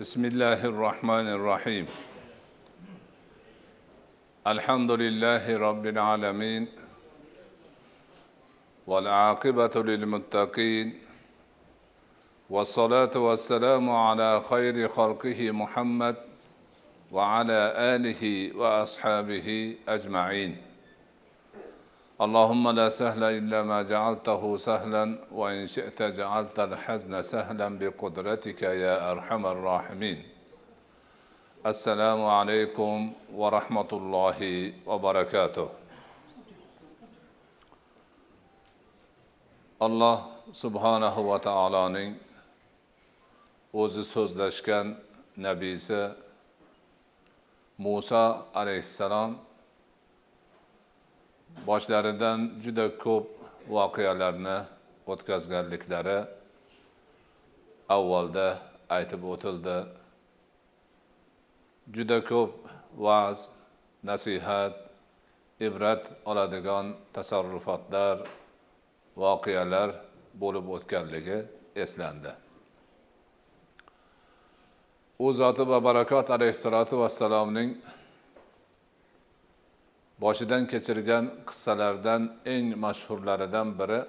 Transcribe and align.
بسم 0.00 0.24
الله 0.24 0.64
الرحمن 0.64 1.28
الرحيم. 1.28 1.86
الحمد 4.46 4.90
لله 4.90 5.58
رب 5.58 5.86
العالمين 5.86 6.68
والعاقبة 8.86 9.82
للمتقين 9.82 10.98
والصلاة 12.50 13.10
والسلام 13.16 13.90
على 13.90 14.40
خير 14.50 14.88
خلقه 14.88 15.50
محمد 15.50 16.16
وعلى 17.12 17.72
آله 17.76 18.56
وأصحابه 18.56 19.76
أجمعين. 19.88 20.67
اللهم 22.26 22.70
لا 22.70 22.88
سهل 22.88 23.22
إلا 23.22 23.62
ما 23.62 23.82
جعلته 23.82 24.56
سهلا 24.56 25.18
وإن 25.32 25.66
شئت 25.66 26.02
جعلت 26.02 26.58
الحزن 26.58 27.22
سهلا 27.22 27.68
بقدرتك 27.78 28.62
يا 28.62 29.10
أرحم 29.10 29.46
الراحمين. 29.46 30.18
السلام 31.66 32.24
عليكم 32.24 33.12
ورحمة 33.34 33.90
الله 33.92 34.72
وبركاته. 34.86 35.68
alloh 39.80 40.26
subhanahu 40.52 41.30
va 41.30 41.38
taoloning 41.38 42.18
o'zi 43.72 44.02
so'zlashgan 44.02 44.98
nabiysi 45.38 46.10
muso 47.78 48.42
alayhissalom 48.54 49.38
boshlaridan 51.66 52.38
juda 52.64 52.86
ko'p 53.04 53.26
voqealarni 53.74 54.58
o'tkazganliklari 55.12 56.18
avvalda 57.96 58.48
aytib 58.96 59.22
o'tildi. 59.32 59.78
Juda 61.96 62.18
ko'p 62.30 62.52
va'z 63.06 63.38
nasihat 64.10 64.74
ibrat 65.66 66.02
oladigan 66.30 66.86
tasarrufotlar 67.16 68.16
voqealar 69.22 69.88
bo'lib 70.42 70.66
o'tganligi 70.76 71.38
eslandi. 71.84 72.32
U 75.18 75.32
zoti 75.32 75.64
va 75.70 75.78
barakot 75.88 76.30
alayhissalotu 76.36 76.94
vassalomning 77.02 77.70
boshidan 80.22 80.62
kechirgan 80.72 81.24
qissalardan 81.48 82.22
eng 82.54 82.66
mashhurlaridan 82.84 83.68
biri 83.78 84.00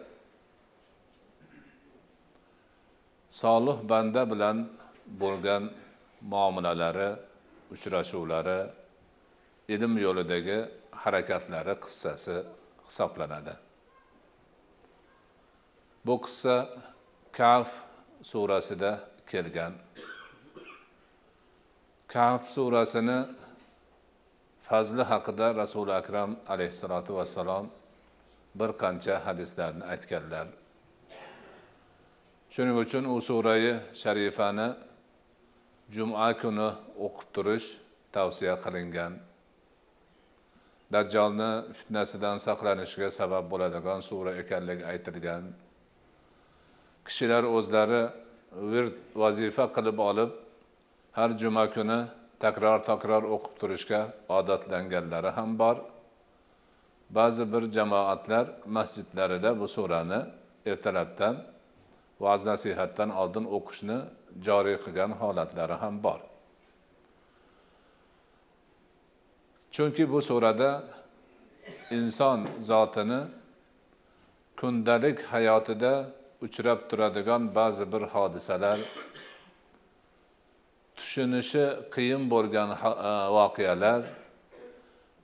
solih 3.42 3.78
banda 3.92 4.22
bilan 4.32 4.58
bo'lgan 5.22 5.64
muomalalari 6.32 7.10
uchrashuvlari 7.74 8.60
ilm 9.74 9.94
yo'lidagi 10.06 10.60
harakatlari 11.04 11.76
qissasi 11.86 12.38
hisoblanadi. 12.88 13.54
Bu 16.06 16.16
qissa 16.26 16.56
kaf 17.38 17.70
surasida 18.32 18.92
kelgan. 19.32 19.74
Kaf 22.14 22.42
surasini 22.56 23.20
fazli 24.70 25.04
haqida 25.12 25.48
rasuli 25.62 25.94
akram 26.02 26.32
alayhissalotu 26.54 27.12
vassalom 27.18 27.66
bir 28.60 28.70
qancha 28.82 29.16
hadislarni 29.26 29.84
aytganlar. 29.94 30.48
Shuning 32.54 32.78
uchun 32.84 33.04
u 33.14 33.22
surai 33.28 33.80
sharifani 34.02 34.68
juma 35.96 36.30
kuni 36.42 36.70
o'qib 37.06 37.28
turish 37.36 37.68
tavsiya 38.16 38.56
qilingan. 38.64 39.14
Dajjolni 40.94 41.52
fitnasidan 41.78 42.38
saqlanishga 42.48 43.10
sabab 43.20 43.46
bo'ladigan 43.52 44.00
sura 44.10 44.32
ekanligi 44.42 44.84
aytilgan. 44.94 45.44
Kishilar 47.08 47.44
o'zlari 47.58 48.04
virt 48.72 48.98
vazifa 49.22 49.66
qilib 49.76 49.98
olib 50.10 50.32
har 51.18 51.30
juma 51.42 51.66
kuni 51.76 52.00
takror 52.44 52.80
takror 52.90 53.24
o'qib 53.36 53.54
turishga 53.62 54.02
odatlanganlari 54.38 55.32
ham 55.38 55.60
bor. 55.62 55.78
Ba'zi 57.18 57.44
bir 57.54 57.64
jamoatlar 57.76 58.46
masjidlarida 58.66 59.60
bu 59.60 59.68
surani 59.76 60.20
ertalabdan 60.72 61.36
va'z 62.24 62.42
nasihatdan 62.52 63.10
oldin 63.22 63.46
o'qishni 63.58 63.98
joriy 64.46 64.78
qilgan 64.84 65.12
holatlari 65.22 65.76
ham 65.84 65.96
bor. 66.06 66.20
Chunki 69.72 70.04
bu 70.14 70.20
surada 70.22 70.72
inson 71.92 72.40
zotini 72.70 73.22
kundalik 74.60 75.20
hayotida 75.34 75.94
uchrab 76.46 76.80
turadigan 76.90 77.56
ba'zi 77.56 77.86
bir 77.94 78.02
hodisalar 78.14 78.80
tushunishi 81.00 81.66
qiyin 81.96 82.24
bo'lgan 82.34 82.70
e, 82.72 83.12
voqealar 83.38 84.02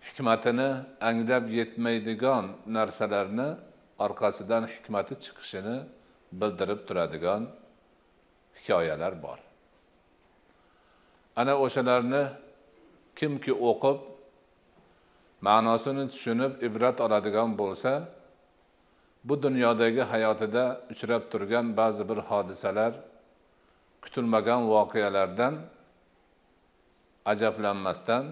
hikmatini 0.07 0.69
anglab 1.09 1.45
yetmaydigan 1.59 2.45
narsalarni 2.77 3.49
orqasidan 4.05 4.63
hikmati 4.73 5.13
chiqishini 5.23 5.77
bildirib 6.39 6.79
turadigan 6.87 7.41
hikoyalar 8.57 9.13
bor. 9.23 9.39
Ana 11.39 11.53
o'shalarni 11.65 12.23
kimki 13.19 13.53
o'qib 13.69 13.97
ma'nosini 15.47 16.05
tushunib 16.13 16.53
ibrat 16.67 16.97
oladigan 17.05 17.49
bo'lsa 17.61 17.91
bu 19.27 19.43
dunyodagi 19.43 20.01
hayotida 20.11 20.63
uchrab 20.91 21.23
turgan 21.31 21.77
ba'zi 21.77 22.03
bir 22.09 22.19
hodisalar 22.29 22.93
kutilmagan 24.05 24.61
voqealardan 24.73 25.53
ajablanmasdan 27.31 28.25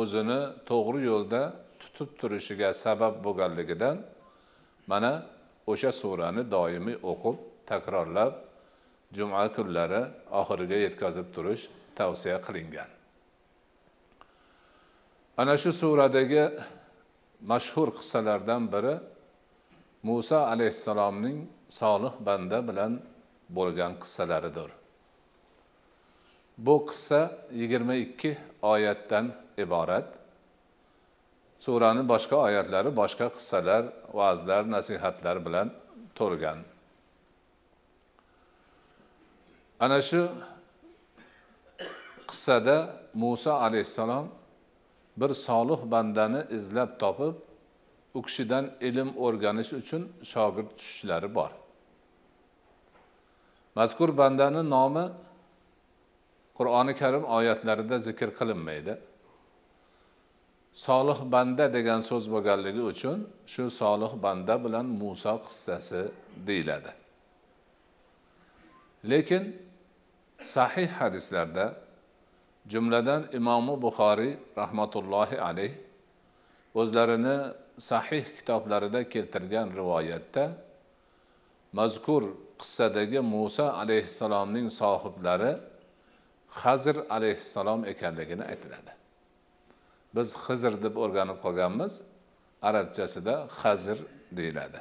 o'zini 0.00 0.40
to'g'ri 0.70 1.00
yo'lda 1.10 1.42
tutib 1.80 2.10
turishiga 2.20 2.70
sabab 2.84 3.14
bo'lganligidan 3.24 3.96
mana 4.90 5.12
o'sha 5.72 5.90
surani 6.00 6.42
doimiy 6.54 6.96
o'qib 7.12 7.36
takrorlab 7.70 8.32
juma 9.16 9.42
kunlari 9.56 10.02
oxiriga 10.40 10.78
yetkazib 10.86 11.26
turish 11.34 11.62
tavsiya 11.98 12.38
qilingan. 12.46 12.90
Ana 15.40 15.54
shu 15.62 15.70
suradagi 15.80 16.44
mashhur 17.50 17.88
qissalardan 17.98 18.62
biri 18.72 18.94
muso 20.08 20.38
alayhissalomning 20.52 21.38
solih 21.80 22.12
banda 22.26 22.58
bilan 22.68 22.92
bo'lgan 23.56 23.92
qissalaridir. 24.02 24.70
Bu 26.58 26.86
qissa 26.86 27.20
yigirma 27.60 27.94
ikki 27.94 28.38
oyatdan 28.62 29.32
iborat. 29.58 30.08
Surani 31.60 32.08
boshqa 32.12 32.36
oyatlari 32.36 32.90
boshqa 32.96 33.26
qissalar 33.36 33.82
va'zlar 34.18 34.62
nasihatlar 34.70 35.36
bilan 35.46 35.68
to'lgan. 36.18 36.58
Ana 39.80 40.02
shu 40.02 40.20
qissada 42.30 42.76
muso 43.14 43.52
alayhissalom 43.52 44.26
bir 45.16 45.30
solih 45.34 45.80
bandani 45.92 46.40
izlab 46.50 46.90
topib 47.02 47.34
u 48.14 48.22
kishidan 48.22 48.64
ilm 48.80 49.08
o'rganish 49.24 49.72
uchun 49.80 50.02
shogird 50.32 50.70
tushishlari 50.78 51.34
bor. 51.34 51.50
Mazkur 53.78 54.10
bandani 54.20 54.62
nomi 54.74 55.04
qur'oni 56.58 56.94
karim 57.00 57.24
oyatlarida 57.36 57.96
zikr 58.06 58.28
qilinmaydi. 58.38 58.94
Solih 60.86 61.18
banda 61.34 61.64
degan 61.76 62.00
so'z 62.10 62.24
bo'lganligi 62.34 62.82
uchun 62.92 63.18
shu 63.52 63.64
solih 63.80 64.12
banda 64.24 64.54
bilan 64.64 64.86
muso 65.00 65.34
qissasi 65.46 66.02
deyiladi. 66.48 66.90
Lekin 69.10 69.42
sahih 70.54 70.88
hadislarda 71.00 71.66
jumladan 72.72 73.22
imomi 73.38 73.74
buxoriy 73.84 74.32
rahmatullohi 74.60 75.36
alayh 75.48 75.72
o'zlarini 76.80 77.36
sahih 77.90 78.24
kitoblarida 78.36 79.00
keltirgan 79.12 79.68
rivoyatda 79.80 80.44
mazkur 81.78 82.22
qissadagi 82.60 83.20
muso 83.34 83.66
alayhissalomning 83.82 84.68
sohiblari 84.80 85.52
hazir 86.48 86.96
alayhissalom 87.10 87.84
ekanligini 87.92 88.44
aytiladi. 88.52 88.92
Biz 90.14 90.28
hizr 90.46 90.74
deb 90.82 90.94
o'rganib 90.96 91.38
qolganmiz 91.44 92.02
arabchasida 92.62 93.34
hazir 93.60 93.98
deyiladi. 94.32 94.80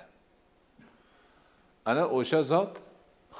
Ana 1.85 2.03
o'sha 2.17 2.43
zot 2.43 2.73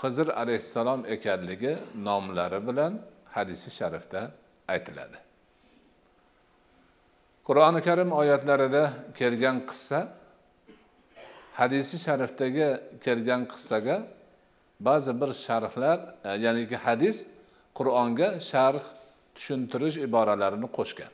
hizr 0.01 0.28
alayhissalom 0.28 1.01
ekanligi 1.06 1.78
nomlari 2.07 2.68
bilan 2.68 2.94
hadisi 3.36 3.69
sharifda 3.72 4.31
aytiladi. 4.68 5.18
Qur'oni 7.48 7.81
karim 7.88 8.12
oyatlarida 8.12 8.94
kelgan 9.19 9.57
qissa 9.69 10.00
hadisi 11.60 11.95
sharifdagi 12.06 12.68
kelgan 13.06 13.42
qissaga 13.54 13.98
ba'zi 14.79 15.21
bir 15.21 15.33
sharhlar 15.33 16.00
e, 16.24 16.29
ya'niki 16.29 16.75
hadis 16.75 17.18
qur'onga 17.77 18.39
sharh 18.39 18.85
tushuntirish 19.35 19.97
iboralarini 20.07 20.69
qo'shgan. 20.77 21.12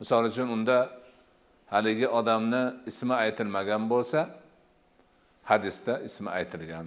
Misol 0.00 0.24
uchun 0.30 0.48
unda 0.56 0.78
haligi 1.74 2.08
odamni 2.08 2.62
ismi 2.90 3.14
aytilmagan 3.24 3.82
bo'lsa 3.92 4.20
hadisda 5.50 5.94
ismi 6.08 6.30
aytilgan. 6.38 6.86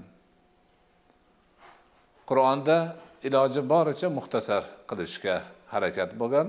Qur'onda 2.30 2.78
iloji 3.28 3.62
boricha 3.74 4.08
muxtasar 4.18 4.64
qilishga 4.90 5.36
harakat 5.74 6.10
bo'lgan. 6.22 6.48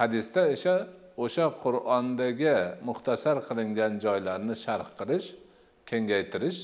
Hadisda 0.00 0.42
esa 0.54 0.74
o'sha 1.24 1.46
qur'ondagi 1.62 2.56
muxtasar 2.88 3.36
qilingan 3.48 3.92
joylarni 4.04 4.54
sharh 4.64 4.88
qilish 4.98 5.26
kengaytirish 5.90 6.58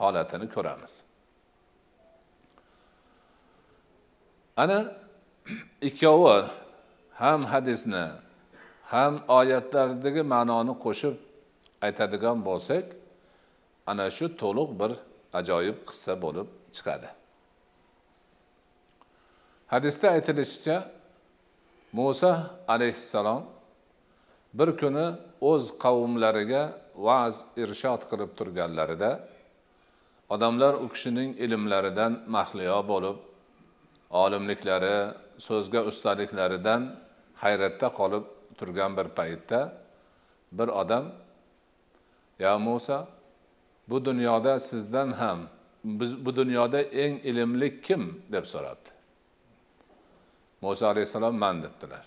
holatini 0.00 0.46
ko'ramiz. 0.54 0.94
Ana 4.62 4.78
ikkovi 5.88 6.38
ham 7.22 7.40
hadisni 7.52 8.04
ham 8.92 9.14
oyatlardagi 9.38 10.22
ma'noni 10.34 10.74
qo'shib 10.84 11.14
aytadigan 11.86 12.38
bo'lsak 12.48 12.84
ana 13.90 14.06
shu 14.16 14.26
to'liq 14.42 14.70
bir 14.80 14.92
ajoyib 15.38 15.78
qissa 15.88 16.12
bo'lib 16.24 16.48
chiqadi. 16.76 17.08
Hadisda 19.72 20.06
aytilishicha 20.16 20.76
muso 21.98 22.32
alayhissalom 22.74 23.42
bir 24.58 24.68
kuni 24.80 25.06
o'z 25.50 25.64
qavmlariga 25.84 26.62
va'z 27.06 27.36
irshod 27.62 28.02
qilib 28.10 28.30
turganlarida 28.38 29.10
odamlar 30.34 30.74
u 30.74 30.86
kishining 30.88 31.30
ilmlaridan 31.44 32.12
mahliyo 32.36 32.78
bo'lib 32.90 33.16
olimliklari 34.22 34.96
so'zga 35.46 35.80
ustaliklaridan 35.90 36.82
hayratda 37.42 37.88
qolib 37.98 38.24
turgan 38.58 38.92
bir 38.98 39.08
paytda 39.18 39.60
bir 40.58 40.68
odam 40.82 41.04
ya 42.38 42.58
muso 42.58 42.98
bu 43.88 44.04
dunyoda 44.04 44.60
sizdan 44.60 45.12
ham 45.20 45.38
biz 45.84 46.24
bu 46.24 46.36
dunyoda 46.36 46.80
eng 46.82 47.24
ilmli 47.24 47.82
kim? 47.82 48.22
deb 48.32 48.44
so'rabdi. 48.44 48.90
Muso 50.60 50.86
alayhissalom 50.86 51.34
man 51.38 51.62
debdilar. 51.62 52.04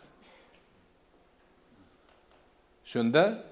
Shunda 2.85 3.43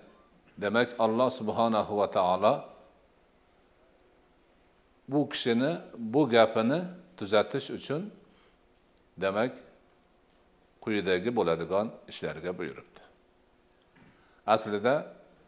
demak 0.57 0.89
alloh 1.00 1.29
subhanahu 1.39 1.97
va 1.97 2.07
taolo 2.09 2.70
bu 5.11 5.29
kishini 5.29 5.77
bu 5.97 6.29
gapini 6.29 6.79
tuzatish 7.17 7.69
uchun 7.77 8.01
demak 9.17 9.51
quyidagi 10.81 11.35
bo'ladigan 11.35 11.91
ishlarga 12.11 12.57
buyuribdi. 12.57 13.01
Aslida 14.47 14.93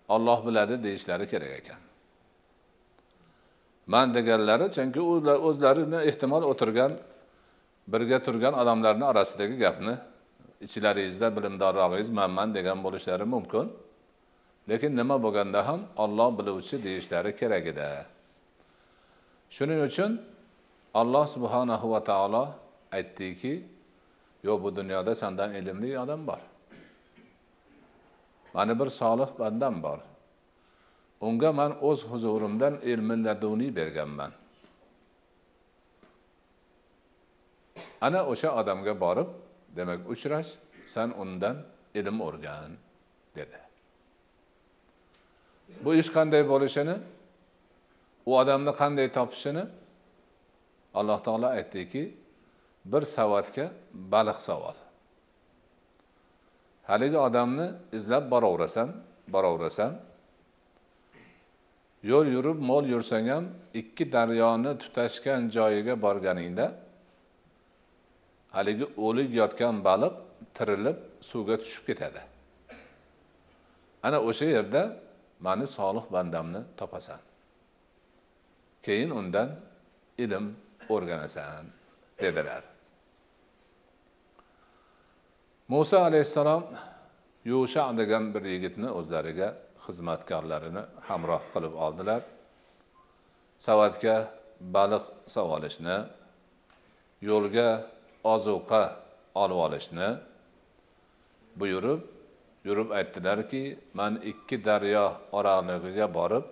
olloh 0.07 0.45
biladi 0.47 0.83
deyishlari 0.83 1.27
kerak 1.27 1.51
ekan. 1.59 1.81
Man 3.87 4.13
deganlari 4.13 4.71
chunki 4.75 5.01
ular 5.01 5.37
o'zlarini 5.47 5.99
ehtimol 6.09 6.43
o'tirgan 6.51 6.91
birga 7.87 8.19
turgan 8.25 8.53
odamlarni 8.61 9.05
orasidagi 9.11 9.55
gapni 9.63 9.95
ichlaringizda 10.65 11.27
bilimdorrog'ingiz 11.35 12.09
manman 12.09 12.55
degan 12.57 12.83
bo'lishlari 12.85 13.25
mumkin. 13.35 13.65
Lekin 14.69 14.91
nima 14.99 15.15
bo'lganda 15.23 15.67
ham 15.67 15.79
olloh 16.03 16.29
biluvchi 16.37 16.75
deyishlari 16.83 17.35
kerak 17.35 17.65
edi. 17.73 17.89
Shuning 19.55 19.79
uchun 19.89 20.11
alloh 21.01 21.25
subhanahu 21.35 21.85
va 21.93 22.01
taolo 22.09 22.45
aytdiki 22.97 23.53
yo'q 24.47 24.57
bu 24.63 24.69
dunyoda 24.79 25.13
sandan 25.21 25.49
ilmli 25.59 25.93
odam 26.03 26.21
bor. 26.29 26.41
Mani 28.53 28.73
bir 28.79 28.89
solih 28.89 29.29
bandam 29.39 29.75
bor. 29.85 29.99
Unga 31.27 31.51
man 31.59 31.71
o'z 31.89 31.99
huzurimdan 32.11 32.73
ilmi 32.91 33.15
laduniy 33.25 33.71
berganman. 33.75 34.31
Ana 38.01 38.21
o'sha 38.31 38.49
odamga 38.59 38.93
borib 39.03 39.29
demak 39.77 40.01
uchrash 40.13 40.49
san 40.93 41.09
undan 41.21 41.55
ilm 41.99 42.17
o'rgan 42.27 42.71
dedi. 43.37 43.59
Bu 45.83 45.95
ish 46.01 46.09
qanday 46.15 46.43
bo'lishini 46.51 46.95
u 48.25 48.31
odamni 48.41 48.71
qanday 48.81 49.07
topishini 49.17 49.63
alloh 50.99 51.19
taolo 51.25 51.47
aytdiki 51.57 52.03
bir 52.85 53.01
savatga 53.15 53.65
baliq 53.93 54.39
savol. 54.47 54.77
Haligi 56.89 57.17
odamni 57.17 57.67
izlab 57.97 58.31
boraverasan 58.31 58.89
boraverasan. 59.27 59.91
Yo'l 62.03 62.27
yurib 62.35 62.59
mo'l 62.69 62.85
yursang 62.93 63.27
ham 63.33 63.45
ikki 63.73 64.11
daryoni 64.11 64.71
tutashgan 64.81 65.41
joyiga 65.55 66.01
borganingda 66.05 66.65
haligi 68.55 68.85
o'lik 69.05 69.29
yotgan 69.41 69.75
baliq 69.87 70.13
tirilib 70.57 70.97
suvga 71.29 71.55
tushib 71.61 71.83
ketadi. 71.89 72.21
Ana 74.03 74.17
o'sha 74.29 74.45
yerda 74.55 74.81
mani 75.45 75.67
solih 75.77 76.05
bandamni 76.15 76.61
topasan. 76.79 77.32
Keyin 78.85 79.11
undan 79.19 79.49
ilm 80.17 80.45
o'rganasan 80.89 81.65
dedilar. 82.21 82.63
Muso 85.67 85.97
alayhissalom 85.97 86.63
yusha 87.45 87.97
degan 87.97 88.33
bir 88.33 88.43
yigitni 88.53 88.89
o'zlariga 88.99 89.49
xizmatkorlarini 89.85 90.83
hamroh 91.07 91.43
qilib 91.53 91.73
oldilar. 91.85 92.21
Savatga 93.65 94.15
baliq 94.75 95.05
olishni 95.55 95.97
yo'lga 97.29 97.69
ozuqa 98.33 98.83
olib 99.43 99.59
olishni 99.65 100.09
buyurib 101.59 102.01
yurib 102.67 102.89
aytdilarki 102.97 103.63
man 103.99 104.13
ikki 104.31 104.57
daryo 104.67 105.05
oralig'iga 105.37 106.07
borib 106.17 106.45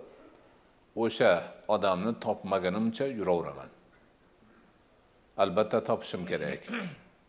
o'sha 0.96 1.42
odamni 1.68 2.12
topmagunimcha 2.20 3.06
yuraveraman. 3.06 3.70
Albatta 5.36 5.80
topishim 5.84 6.26
kerak 6.26 6.60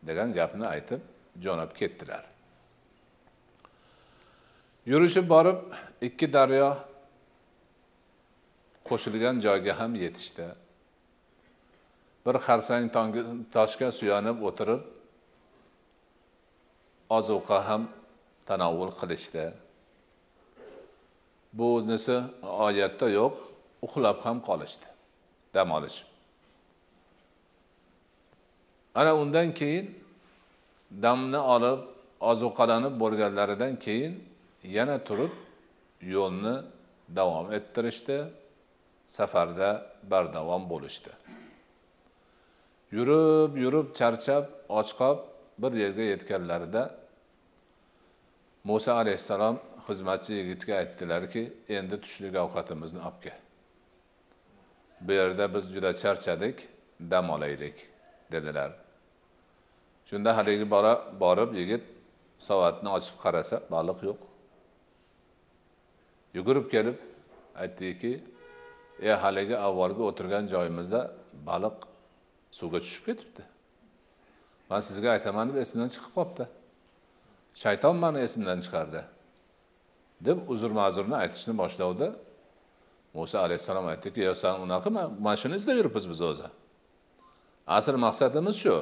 degan 0.08 0.34
gapni 0.34 0.66
aytib 0.68 1.02
jo'nab 1.44 1.72
ketdilar. 1.80 2.24
Yurishib 4.86 5.30
borib 5.30 5.60
ikki 6.02 6.28
daryo 6.34 6.70
qo'shilgan 8.90 9.40
joyga 9.46 9.80
ham 9.80 9.96
yetishdi. 9.96 10.48
Bir 12.26 12.36
xarsang 12.46 12.86
toshga 13.56 13.92
suyanib 14.00 14.44
o'tirib 14.50 14.82
ozuqa 17.18 17.60
ham 17.68 17.88
tanovvul 18.48 18.92
qilishdi. 19.00 19.46
Bu 21.54 21.68
bunisi 21.82 22.18
oyatda 22.68 23.08
yo'q 23.20 23.53
uxlab 23.86 24.18
ham 24.26 24.38
qolishdi 24.48 24.88
dam 25.54 25.72
olish. 25.78 25.98
Ana 28.96 29.16
undan 29.22 29.50
keyin 29.60 29.86
damni 31.06 31.42
olib 31.56 31.80
ozuqalanib 32.32 32.94
bo'lganlaridan 33.04 33.74
keyin 33.86 34.14
yana 34.78 34.98
turib 35.08 35.34
yo'lni 36.16 36.56
davom 37.18 37.48
ettirishdi 37.58 38.18
safarda 39.18 39.70
bardavom 40.12 40.64
bo'lishdi. 40.72 41.12
Yurib 42.96 43.52
yurib 43.64 43.88
charchab 44.00 44.46
ochqob 44.80 45.18
bir 45.62 45.72
yerga 45.84 46.04
yetganlarida 46.14 46.84
muso 48.64 48.92
alayhissalom 49.02 49.56
xizmatchi 49.88 50.32
yigitga 50.40 50.74
aytdilarki 50.82 51.44
endi 51.78 51.96
tushlik 52.04 52.36
ovqatimizni 52.46 53.02
olib 53.08 53.20
kel 53.24 53.43
bu 55.08 55.12
yerda 55.12 55.54
biz 55.54 55.74
juda 55.74 55.92
charchadik 55.96 56.68
dam 57.00 57.30
olaylik 57.30 57.78
dedilar. 58.32 58.72
Shunda 60.06 60.38
haligi 60.38 60.72
bola 60.72 60.94
borib 61.20 61.54
yigit 61.60 61.84
soatni 62.40 62.90
ochib 62.98 63.18
qarasa 63.24 63.56
baliq 63.72 64.00
yo'q. 64.08 64.20
Yugurib 66.34 66.72
kelib 66.74 66.98
aytdiki 67.56 68.24
e 69.02 69.12
haligi 69.24 69.58
avvalgi 69.58 70.02
o'tirgan 70.10 70.46
joyimizda 70.54 71.02
baliq 71.50 71.78
suvga 72.52 72.80
tushib 72.86 73.04
ketibdi. 73.06 73.44
Man 74.70 74.82
sizga 74.88 75.10
aytaman 75.16 75.50
deb 75.50 75.58
esimdan 75.64 75.90
chiqib 75.96 76.12
qolibdi 76.18 76.46
shayton 77.64 77.96
mani 78.04 78.20
esimdan 78.28 78.60
chiqardi. 78.66 79.02
deb 80.28 80.38
uzr 80.54 80.72
ma'zurni 80.80 81.16
aytishni 81.24 81.54
boshlavdi 81.62 82.08
muso 83.14 83.40
alayhissalom 83.40 83.88
aytdiki 83.94 84.22
yo 84.30 84.34
san 84.36 84.62
unaqa 84.66 84.90
mana 85.26 85.38
shuni 85.42 85.56
izlab 85.62 85.78
yuribmiz 85.82 86.06
biz 86.12 86.22
o'zi. 86.30 86.48
Asl 87.68 87.96
maqsadimiz 88.06 88.56
shu. 88.64 88.76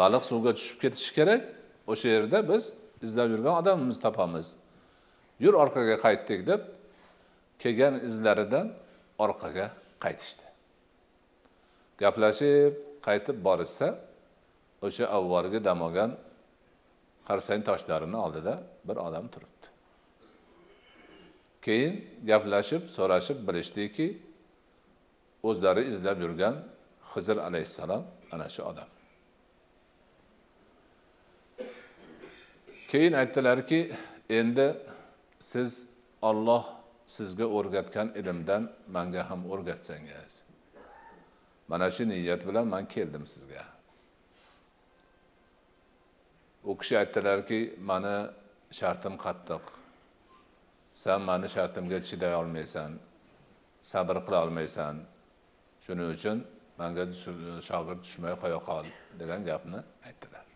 Baliq 0.00 0.22
suvga 0.30 0.52
tushib 0.58 0.78
ketishi 0.82 1.12
kerak. 1.18 1.42
O'sha 1.92 2.08
yerda 2.14 2.38
biz 2.50 2.64
izlab 3.06 3.28
yurgan 3.34 3.54
odamimizni 3.60 4.02
topamiz. 4.06 4.46
Yur 5.44 5.54
orqaga 5.62 5.96
qaytdik 6.06 6.40
deb 6.50 6.60
kelgan 7.62 7.94
izlaridan 8.08 8.66
orqaga 9.24 9.66
qaytishdi. 10.04 10.44
Gaplashib 12.02 12.74
qaytib 13.06 13.36
borishsa 13.46 13.88
o'sha 14.86 15.04
avvalgi 15.18 15.60
dam 15.68 15.82
olgan 15.86 16.10
qarsang 17.28 17.62
toshlarini 17.68 18.18
oldida 18.24 18.54
bir 18.88 18.96
odam 19.06 19.26
turibdi. 19.32 19.57
Keyin 21.68 21.94
gaplashib 22.30 22.82
so'rashib 22.96 23.38
bilishdiki 23.48 24.06
o'zlari 25.48 25.82
izlab 25.92 26.18
yurgan 26.24 26.54
hizr 27.12 27.36
alayhissalom 27.48 28.02
ana 28.32 28.48
shu 28.54 28.62
odam. 28.70 28.88
Keyin 32.90 33.12
aytdilarki 33.22 33.80
endi 34.40 34.66
siz 35.40 35.72
olloh 36.28 36.64
sizga 37.16 37.46
o'rgatgan 37.56 38.08
ilmdan 38.20 38.62
manga 38.96 39.22
ham 39.30 39.40
o'rgatsangiz 39.52 40.32
mana 41.70 41.90
shu 41.96 42.08
niyat 42.08 42.42
bilan 42.48 42.66
man 42.74 42.84
keldim 42.94 43.24
sizga. 43.34 43.64
U 46.64 46.72
kishi 46.80 46.94
aytdilarki 47.02 47.60
mani 47.90 48.16
shartim 48.78 49.14
qattiq. 49.24 49.77
San 51.02 51.20
mani 51.28 51.48
shartimga 51.54 51.98
chiday 52.08 52.34
olmaysan 52.40 52.90
sabr 53.90 54.16
qila 54.24 54.38
olmaysan 54.44 54.94
shuning 55.84 56.08
uchun 56.16 56.38
manga 56.80 57.04
shogird 57.68 58.00
tushmay 58.04 58.34
qo'ya 58.42 58.60
qol 58.68 58.86
degan 59.20 59.40
gapni 59.48 59.80
aytdilar. 60.08 60.46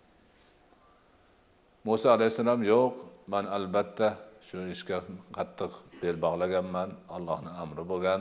Muso 1.87 2.07
alayhissalom 2.17 2.61
yo'q 2.73 2.93
man 3.33 3.45
albatta 3.57 4.09
shu 4.47 4.57
ishga 4.75 4.99
qattiq 5.37 5.73
bel 6.03 6.17
bog'laganman 6.25 6.91
allohni 7.17 7.51
amri 7.63 7.85
bo'lgan. 7.93 8.21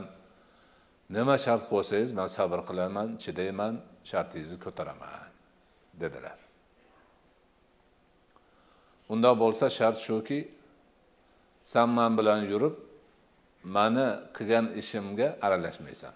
Nima 1.16 1.36
shart 1.44 1.62
qo'ysangiz 1.72 2.10
man 2.18 2.28
sabr 2.36 2.58
qilaman 2.68 3.08
chidayman 3.22 3.74
shartingizni 4.10 4.58
ko'taraman 4.64 5.28
dedilar. 6.02 6.38
Undoq 9.12 9.34
bo'lsa 9.42 9.64
shart 9.78 9.98
shuki 10.08 10.38
san 11.64 11.88
man 11.88 12.18
bilan 12.18 12.40
yurib 12.52 12.74
mani 13.64 14.06
qilgan 14.36 14.66
ishimga 14.80 15.38
aralashmaysan. 15.42 16.14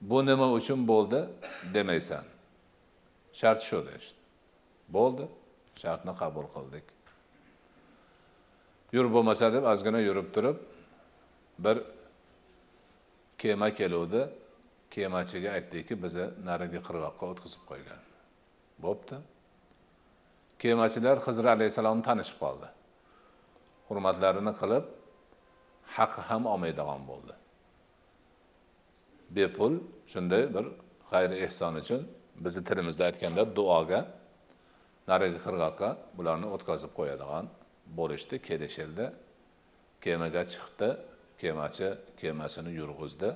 Bu 0.00 0.26
nima 0.26 0.52
uchun 0.52 0.88
bo'ldi 0.88 1.20
demaysan. 1.74 2.24
Shart 3.32 3.60
shu 3.68 3.78
deyishdi 3.86 4.20
bo'ldi 4.96 5.24
shartni 5.82 6.12
qabul 6.20 6.46
qildik. 6.54 6.84
Yur 8.92 9.06
bo'lmasa 9.14 9.52
deb 9.52 9.64
ozgina 9.72 10.00
yurib 10.08 10.28
turib 10.34 10.56
bir 11.58 11.76
kema 13.38 13.68
keluvdi. 13.74 14.22
Kemachiga 14.90 15.50
aytdiki 15.56 15.94
bizni 16.02 16.26
narigi 16.48 16.80
qirg'oqqa 16.88 17.24
o'tkazib 17.32 17.62
qo'ygan. 17.70 18.00
Bo'pti. 18.84 19.16
Kemachilar 20.62 21.16
hizr 21.26 21.44
alayhissalomni 21.54 22.04
tanishib 22.08 22.38
qoldi. 22.44 22.68
Hurmatlarini 23.88 24.52
qilib 24.60 24.84
haqi 25.96 26.20
ham 26.28 26.42
olmaydigan 26.52 27.02
bo'ldi. 27.10 27.34
Bepul 29.36 29.72
shunday 30.12 30.42
bir 30.54 30.64
xayri 31.10 31.36
ehson 31.46 31.74
uchun 31.82 32.00
bizni 32.44 32.62
tilimizda 32.68 33.02
aytganda 33.08 33.42
duoga 33.56 34.00
narigi 35.10 35.38
qirg'oqqa 35.46 35.88
bularni 36.16 36.46
o'tkazib 36.54 36.92
qo'yadigan 36.98 37.44
bo'lishdi 37.98 38.36
kelishildi. 38.48 39.06
Kemaga 40.04 40.42
chiqdi 40.52 40.88
kemachi 41.40 41.88
kemasini 42.20 42.70
yurg'izdi 42.80 43.30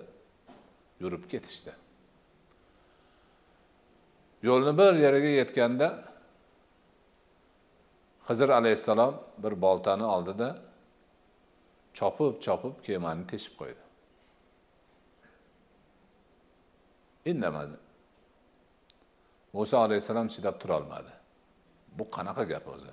yurib 1.03 1.25
ketishdi. 1.33 1.73
Yo'lni 4.49 4.73
bir 4.81 4.93
yeriga 5.05 5.31
yetganda 5.41 5.89
hizr 8.31 8.49
alayhissalom 8.49 9.15
bir 9.43 9.63
boltani 9.63 10.05
oldida 10.05 10.49
chopib 11.99 12.35
chopib 12.47 12.75
kemani 12.87 13.27
teshib 13.31 13.55
qo'ydi. 13.61 13.83
Indamadi. 17.31 17.77
Muso 19.53 19.77
alayhissalom 19.79 20.29
chidab 20.35 20.57
turolmadi. 20.63 21.13
Bu 21.99 22.05
qanaqa 22.17 22.45
gap 22.53 22.69
o'zi? 22.75 22.93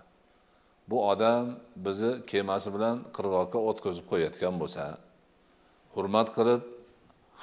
Bu 0.89 0.97
odam 1.11 1.45
bizni 1.85 2.11
kemasi 2.31 2.69
bilan 2.75 2.97
qirg'oqqa 3.15 3.59
o'tkazib 3.69 4.05
qo'yayotgan 4.11 4.55
bo'lsa 4.61 4.83
hurmat 5.95 6.27
qilib 6.37 6.61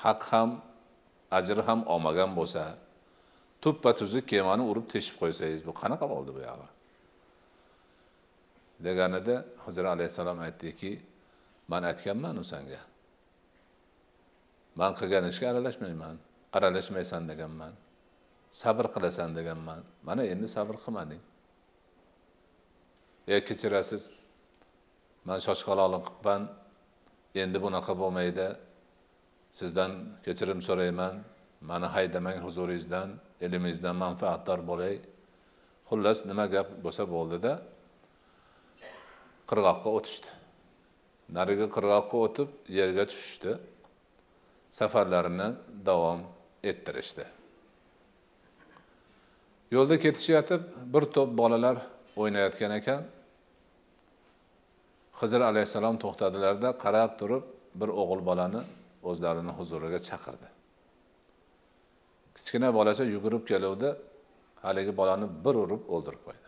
haq 0.02 0.20
ham 0.32 0.50
ajri 1.38 1.62
ham 1.68 1.80
olmagan 1.92 2.30
bo'lsa 2.38 2.62
tuppa 3.62 3.90
tuzuk 4.00 4.24
kemani 4.32 4.62
urib 4.70 4.86
teshib 4.94 5.16
qo'ysangiz 5.22 5.60
bu 5.68 5.72
qanaqa 5.80 6.06
bo'ldi 6.14 6.32
buyog'i 6.38 6.73
deganida 8.86 9.36
hizr 9.66 9.84
alayhissalom 9.94 10.38
aytdiki 10.46 10.92
man 11.68 11.82
aytganmanu 11.90 12.42
senga. 12.52 12.80
Man 14.80 14.92
qilgan 14.98 15.24
ishga 15.32 15.46
aralashmayman 15.52 16.16
aralashmaysan 16.56 17.22
deganman. 17.30 17.72
Sabr 18.50 18.86
qilasan 18.94 19.34
deganman. 19.38 19.80
Mana 20.06 20.22
endi 20.32 20.48
sabr 20.56 20.76
qilmading. 20.84 21.22
E 23.34 23.36
kechirasiz 23.48 24.02
man 25.28 25.38
shoshqaloqlik 25.46 26.04
qilibman 26.06 26.42
endi 27.42 27.58
bunaqa 27.64 27.92
bo'lmaydi. 28.02 28.48
Sizdan 29.58 29.92
kechirim 30.24 30.60
so'rayman. 30.68 31.14
Mani 31.70 31.88
haydamang 31.94 32.38
huzuringizdan 32.46 33.08
ilmingizdan 33.44 33.96
manfaatdor 34.04 34.60
bo'lay. 34.70 34.94
Xullas 35.88 36.18
nima 36.30 36.46
gap 36.54 36.68
bo'lsa 36.84 37.04
bo'ldida 37.14 37.52
qirg'oqqa 39.50 39.88
o'tishdi. 39.98 40.30
Narigi 41.36 41.66
qirg'oqqa 41.76 42.16
o'tib 42.26 42.48
yerga 42.78 43.04
tushishdi. 43.10 43.52
Safarlarini 44.78 45.48
davom 45.88 46.20
ettirishdi. 46.70 47.24
Yo'lda 49.74 49.96
ketishayotib 50.04 50.62
bir 50.94 51.04
to'p 51.14 51.30
bolalar 51.40 51.76
o'ynayotgan 52.20 52.72
ekan. 52.80 53.02
Hizr 55.20 55.40
alayhissalom 55.50 55.96
to'xtadilarda 56.04 56.68
qarab 56.84 57.10
turib 57.20 57.44
bir 57.80 57.88
o'g'il 58.00 58.20
bolani 58.28 58.62
o'zlarini 59.10 59.52
huzuriga 59.58 60.00
chaqirdi. 60.08 60.48
Kichkina 62.36 62.68
bolacha 62.78 63.04
yugurib 63.14 63.44
keluvdi. 63.50 63.90
Haligi 64.64 64.92
bolani 65.00 65.26
bir 65.44 65.54
urib 65.64 65.82
o'ldirib 65.94 66.22
qo'ydi. 66.26 66.43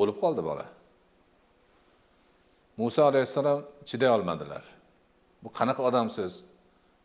O'lib 0.00 0.16
qoldi 0.22 0.42
bola. 0.50 0.66
Muso 2.76 3.02
alayhissalom 3.10 3.60
chiday 3.88 4.10
olmadilar. 4.16 4.64
Bu 5.42 5.48
qanaqa 5.58 5.82
odamsiz? 5.88 6.32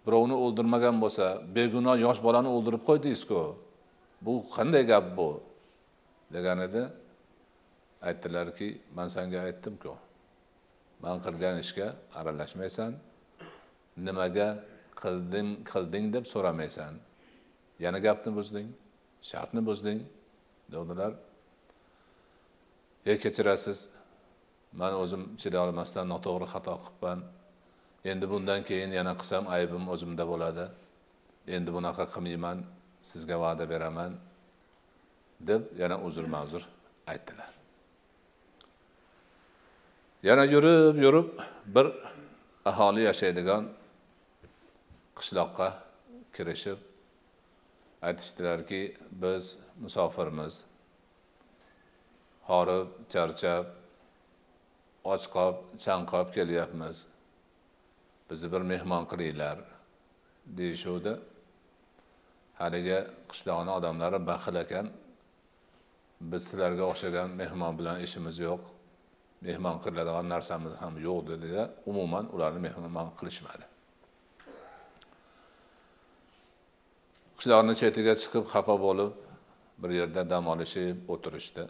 Birovni 0.06 0.36
o'ldirmagan 0.44 0.96
bo'lsa 1.04 1.26
begunoh 1.56 1.98
yosh 2.06 2.20
bolani 2.28 2.50
o'ldirib 2.56 2.84
qo'ydingizku 2.90 3.42
bu 4.26 4.34
qanday 4.56 4.84
gap 4.92 5.06
bu? 5.18 5.30
Deganida 6.34 6.84
aytdilarki 8.08 8.68
man 8.98 9.08
sanga 9.16 9.40
aytdimku 9.48 9.94
man 11.04 11.18
qilgan 11.26 11.56
ishga 11.64 11.88
aralashmaysan 12.20 12.92
nimaga 14.08 14.50
qilding 15.02 15.50
qilding 15.72 16.06
deb 16.16 16.26
so'ramaysan. 16.34 16.94
Yana 17.84 18.00
gapni 18.08 18.32
buzding 18.38 18.68
shartni 19.30 19.62
buzding. 19.70 20.00
Dedilar 20.74 21.12
e 23.06 23.18
kechirasiz. 23.18 23.80
Man 24.74 24.94
o'zim 25.02 25.24
chiday 25.42 25.62
olmasdan 25.66 26.06
noto'g'ri 26.14 26.48
xato 26.54 26.76
qilibman. 26.84 27.20
Endi 28.12 28.26
bundan 28.32 28.62
keyin 28.70 28.92
yana 29.00 29.14
qilsam 29.20 29.44
aybim 29.56 29.86
o'zimda 29.94 30.24
bo'ladi. 30.32 30.66
Endi 31.56 31.70
bunaqa 31.76 32.06
qilmayman 32.14 32.58
sizga 33.10 33.38
va'da 33.44 33.66
beraman 33.74 34.12
deb 35.50 35.62
yana 35.82 35.98
uzr 36.08 36.26
ma'zur 36.36 36.64
aytdilar. 37.12 37.52
Yana 40.24 40.44
yurib 40.54 40.96
yurib 41.06 41.30
bir 41.76 41.88
aholi 42.72 43.02
yashaydigan 43.10 43.64
qishloqqa 45.20 45.68
kirishib 46.36 46.80
aytishdilarki 48.08 48.82
biz 49.12 49.44
musofirmiz. 49.84 50.54
Horib 52.50 52.88
charchab 53.14 53.66
och 55.04 55.26
qolib 55.36 55.58
chanqob 55.84 56.28
kelyapmiz. 56.36 57.08
Bizni 58.30 58.52
bir 58.54 58.62
mehmon 58.62 59.04
qilinglar 59.12 59.58
deyishuvdi. 60.58 61.14
Haligi 62.62 63.00
qishloqni 63.30 63.72
odamlari 63.78 64.20
baxil 64.32 64.56
ekan. 64.64 64.88
Biz 66.32 66.42
sizlarga 66.48 66.84
o'xshagan 66.92 67.30
mehmon 67.42 67.74
bilan 67.80 67.98
ishimiz 68.06 68.36
yo'q. 68.48 68.62
Mehmon 69.48 69.78
qiladigan 69.84 70.26
narsamiz 70.34 70.74
ham 70.82 70.94
yo'q 71.08 71.20
dedida 71.32 71.64
umuman 71.92 72.26
ularni 72.36 72.60
mehmon 72.68 73.10
qilishmadi. 73.20 73.66
Qishloqni 77.38 77.74
chetiga 77.82 78.14
chiqib 78.22 78.46
xafa 78.54 78.76
bo'lib 78.86 79.12
bir 79.82 79.92
yerda 80.00 80.22
dam 80.32 80.46
olishib 80.54 80.98
o'tirishdi. 81.14 81.64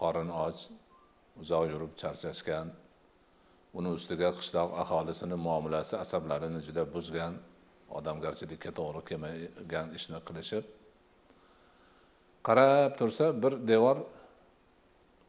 Qorin 0.00 0.30
och 0.44 0.58
uzoq 1.40 1.64
yurib 1.72 1.92
charchashgan 2.00 2.66
uni 3.78 3.88
ustiga 3.96 4.30
qishloq 4.38 4.70
aholisini 4.82 5.36
muomalasi 5.46 5.94
asablarini 6.04 6.60
juda 6.66 6.82
buzgan 6.94 7.34
odamgarchilikka 7.98 8.70
to'g'ri 8.78 9.00
kelmagan 9.08 9.86
ishni 9.98 10.18
qilishib 10.28 10.64
qarab 12.46 12.92
tursa 12.98 13.24
bir 13.42 13.52
devor 13.72 13.98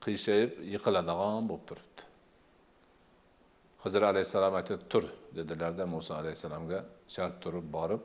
qiyshayib 0.04 0.52
yiqiladigan 0.74 1.50
bo'lib 1.50 1.66
turibdi. 1.70 2.04
Hizr 3.84 4.02
alayhissalom 4.12 4.56
aytdi 4.60 4.78
tur 4.92 5.04
dedilarda 5.38 5.86
muso 5.94 6.14
alayhissalomga 6.22 6.80
shart 7.16 7.36
turib 7.44 7.68
borib 7.78 8.02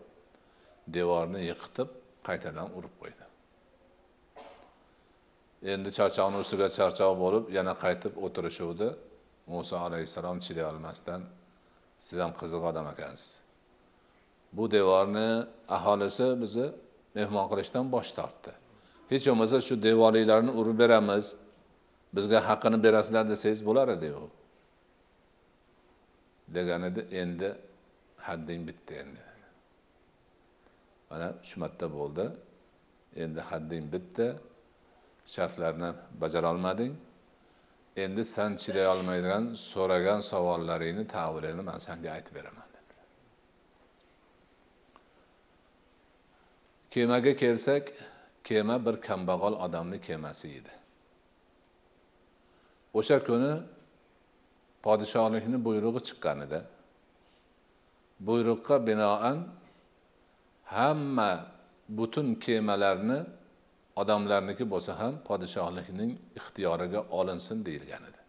devorni 0.97 1.41
yiqitib 1.51 1.89
qaytadan 2.29 2.69
urib 2.79 2.95
qo'ydi. 3.03 3.26
Endi 5.63 5.91
charchoqni 5.99 6.39
ustiga 6.45 6.69
charchoq 6.79 7.13
bo'lib 7.23 7.45
yana 7.57 7.75
qaytib 7.85 8.15
o'tirishuvdi. 8.25 8.89
Muso 9.47 9.77
alayhissalom 9.79 10.39
chiday 10.47 10.65
olmasdan 10.73 11.21
siz 12.07 12.19
ham 12.19 12.33
qiziq 12.41 12.63
odam 12.71 12.87
ekansiz. 12.95 13.39
Bu 14.53 14.71
devorni 14.71 15.29
aholisi 15.77 16.27
bizni 16.43 16.67
mehmon 17.15 17.47
qilishdan 17.51 17.85
bosh 17.95 18.11
tortdi. 18.19 18.53
Hech 19.13 19.25
bo'lmasa 19.29 19.61
shu 19.67 19.75
devorliklarni 19.89 20.53
urib 20.61 20.79
beramiz. 20.83 21.27
Bizga 22.17 22.39
haqqini 22.49 22.79
berasizlar 22.87 23.25
desangiz 23.33 23.61
bo'lar 23.69 23.89
edi 23.97 24.09
u. 24.23 24.27
Degan 26.57 26.83
edi 26.91 27.01
endi 27.23 27.49
hadding 28.27 28.61
bitdi 28.69 28.93
endi. 29.03 29.25
Mana 31.11 31.29
shu 31.49 31.61
marta 31.63 31.87
bo'ldi. 31.99 32.27
Endi 33.23 33.41
hadding 33.51 33.85
bitdi. 33.95 34.27
Shartlarni 35.35 35.91
bajara 36.23 36.47
olmading 36.55 36.93
endi 38.05 38.25
san 38.35 38.51
chiday 38.63 38.87
olmaydigan 38.95 39.45
so'ragan 39.71 40.21
savollaringni 40.31 41.05
tavilini 41.17 41.63
man 41.71 41.79
sanga 41.87 42.09
aytib 42.17 42.35
beraman 42.39 42.69
dedilar 42.75 43.07
kemaga 46.93 47.33
kelsak 47.43 47.85
kema 48.49 48.77
bir 48.87 48.97
kambag'al 49.09 49.55
odamni 49.67 49.99
kemasi 50.07 50.49
edi. 50.59 50.75
O'sha 52.99 53.19
kuni 53.27 53.53
podshohlikni 54.85 55.59
buyrug'i 55.67 56.01
chiqqanida 56.09 56.61
buyruqqa 58.27 58.77
binoan 58.89 59.39
hamma 60.77 61.33
butun 61.99 62.29
kemalarni 62.45 63.19
odamlarniki 64.01 64.65
bo'lsa 64.73 64.93
ham 65.01 65.15
podshohlikning 65.29 66.13
ixtiyoriga 66.39 67.01
olinsin 67.19 67.65
deyilgan 67.67 68.03
edi. 68.11 68.21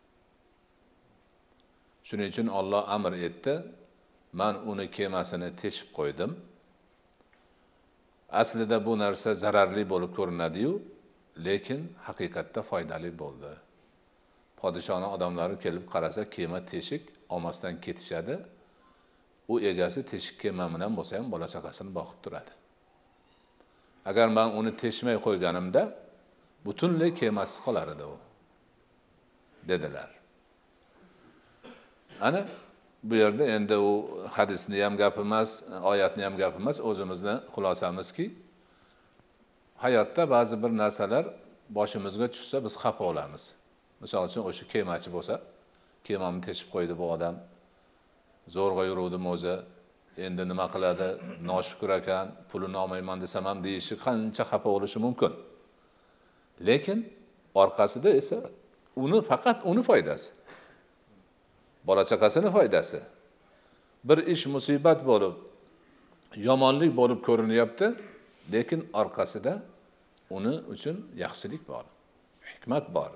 Shuning 2.08 2.30
uchun 2.34 2.48
olloh 2.60 2.84
amr 2.96 3.14
etdi 3.28 3.54
man 4.40 4.56
uni 4.72 4.86
kemasini 4.98 5.50
teshib 5.62 5.90
qo'ydim. 5.98 6.32
Aslida 8.42 8.78
bu 8.86 8.94
narsa 9.04 9.30
zararli 9.44 9.84
bo'lib 9.94 10.12
ko'rinadiyu 10.18 10.72
lekin 11.48 11.82
haqiqatda 12.08 12.62
foydali 12.70 13.12
bo'ldi. 13.22 13.52
Podshohni 14.60 15.08
odamlari 15.16 15.56
kelib 15.64 15.86
qarasa 15.94 16.22
kema 16.36 16.60
teshik 16.72 17.04
olmasdan 17.34 17.82
ketishadi. 17.86 18.36
U 19.54 19.60
egasi 19.72 20.02
teshik 20.12 20.36
kema 20.44 20.66
bilan 20.74 20.92
bo'lsa 20.98 21.14
ham 21.20 21.28
bola 21.34 21.48
chaqasini 21.54 21.92
boqib 22.00 22.20
turadi. 22.24 22.57
Agar 24.10 24.28
man 24.38 24.50
uni 24.60 24.72
teshmay 24.82 25.18
qo'yganimda 25.26 25.82
butunlay 26.66 27.12
kemasiz 27.20 27.58
qolar 27.66 27.88
edi 27.96 28.06
u 28.14 28.16
dedilar. 29.70 30.10
Ana 32.28 32.42
bu 33.04 33.16
yerda 33.16 33.44
endi 33.56 33.78
u 33.78 33.92
hadisni 34.32 34.78
ham 34.84 34.98
gap 34.98 35.18
emas 35.18 35.64
oyatni 35.84 36.24
ham 36.24 36.36
gap 36.38 36.56
emas 36.62 36.78
o'zimizni 36.90 37.36
xulosamizki 37.54 38.26
hayotda 39.84 40.30
ba'zi 40.30 40.56
bir 40.64 40.72
narsalar 40.82 41.26
boshimizga 41.78 42.28
tushsa 42.36 42.58
biz 42.66 42.74
xafa 42.84 43.04
bo'lamiz 43.08 43.44
misol 44.02 44.24
uchun 44.30 44.42
o'sha 44.50 44.66
kemachi 44.74 45.10
bo'lsa 45.16 45.36
kemamni 46.08 46.42
teshib 46.48 46.68
qo'ydi 46.76 46.94
bu 47.02 47.06
odam 47.16 47.36
zo'rg'a 48.56 48.84
yuruvdim 48.90 49.26
o'zi 49.34 49.56
endi 50.18 50.44
nima 50.48 50.66
qiladi? 50.74 51.08
Noshukur 51.50 51.90
ekan 52.00 52.28
pulini 52.50 52.78
olmayman 52.84 53.22
desam 53.22 53.46
ham 53.50 53.64
deyishi 53.64 53.96
qancha 54.06 54.44
xafa 54.50 54.70
bo'lishi 54.76 55.00
mumkin. 55.06 55.34
Lekin 56.68 57.00
orqasida 57.62 58.10
esa 58.22 58.40
uni 59.04 59.20
faqat 59.30 59.58
uni 59.72 59.84
foydasi. 59.90 60.30
Bola 61.88 62.04
chaqasini 62.12 62.50
foydasi. 62.58 63.00
Bir 64.08 64.18
ish 64.34 64.46
musibat 64.56 65.00
bo'lib 65.10 65.36
yomonlik 66.48 66.92
bo'lib 67.00 67.20
ko'rinyapti 67.28 67.88
lekin 68.54 68.82
orqasida 69.02 69.54
uni 70.38 70.56
uchun 70.74 70.98
yaxshilik 71.24 71.64
bor 71.72 71.86
hikmat 72.52 72.86
bor 72.96 73.12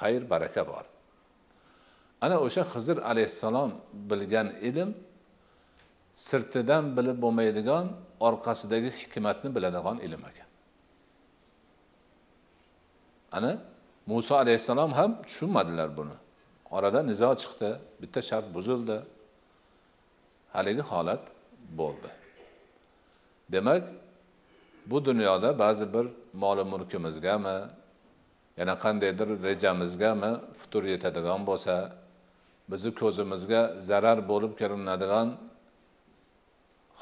xayr 0.00 0.22
baraka 0.32 0.62
bor. 0.72 0.84
Ana 2.24 2.36
o'sha 2.46 2.62
hizr 2.74 2.96
alayhissalom 3.10 3.70
bilgan 4.10 4.48
ilm 4.68 4.90
sirtidan 6.16 6.96
bilib 6.96 7.18
bo'lmaydigan 7.22 7.86
orqasidagi 8.20 8.90
hikmatni 9.00 9.54
biladigan 9.54 9.98
ilm 10.06 10.22
ekan. 10.30 10.48
Ana 13.32 13.58
muso 14.06 14.34
alayhissalom 14.36 14.92
ham 14.92 15.22
tushunmadilar 15.22 15.96
buni. 15.96 16.16
Orada 16.70 17.02
nizo 17.02 17.34
chiqdi 17.42 17.78
bitta 18.02 18.22
shart 18.22 18.46
buzildi. 18.54 18.98
Haligi 20.52 20.80
holat 20.80 21.22
bo'ldi. 21.78 22.10
Demak 23.52 23.82
bu 24.86 25.04
dunyoda 25.04 25.58
ba'zi 25.58 25.92
bir 25.94 26.06
mol 26.32 26.64
mulkimizgami 26.64 27.58
yana 28.56 28.74
qandaydir 28.78 29.28
rejamizgami 29.42 30.32
futur 30.54 30.84
yetadigan 30.84 31.46
bo'lsa 31.46 31.74
bizni 32.70 32.94
ko'zimizga 33.00 33.62
zarar 33.78 34.28
bo'lib 34.28 34.52
ko'rinadigan 34.60 35.28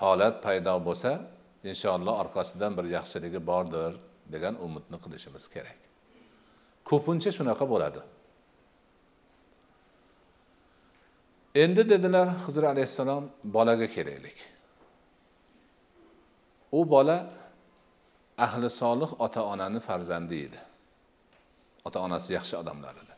holat 0.00 0.35
paydo 0.44 0.74
bo'lsa 0.88 1.11
inshaalloh 1.70 2.14
orqasidan 2.22 2.72
bir 2.78 2.87
yaxshiligi 2.96 3.40
bordir 3.50 3.92
degan 4.33 4.55
umidni 4.66 4.98
qilishimiz 5.05 5.44
kerak. 5.55 5.78
Ko'pincha 6.90 7.31
shunaqa 7.38 7.64
bo'ladi. 7.72 8.00
Endi 11.62 11.83
dedilar 11.92 12.28
hizr 12.44 12.62
alayhissalom 12.72 13.24
bolaga 13.57 13.87
kelaylik 13.96 14.38
u 16.72 16.90
bola 16.90 17.31
ahli 18.38 18.70
solih 18.70 19.20
ota 19.20 19.44
onani 19.44 19.81
farzandi 19.81 20.37
edi. 20.46 20.61
Ota 21.85 22.00
onasi 22.00 22.33
yaxshi 22.33 22.57
odamlar 22.57 22.94
edi. 23.02 23.14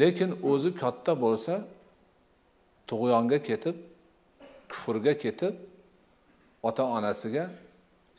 Lekin 0.00 0.30
o'zi 0.50 0.70
katta 0.82 1.12
bo'lsa 1.24 1.54
tug'yonga 2.88 3.38
ketib 3.48 3.76
kufrga 4.70 5.14
ketib 5.24 5.54
ota 6.68 6.84
onasiga 6.96 7.44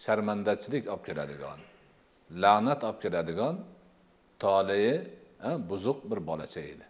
sharmandachilik 0.04 0.84
olib 0.94 1.04
keladigan 1.08 1.60
la'nat 2.44 2.82
olib 2.88 3.00
keladigan 3.04 3.56
toleyi 4.44 4.96
buzuq 5.70 6.00
bir 6.10 6.20
bolacha 6.28 6.62
edi. 6.74 6.86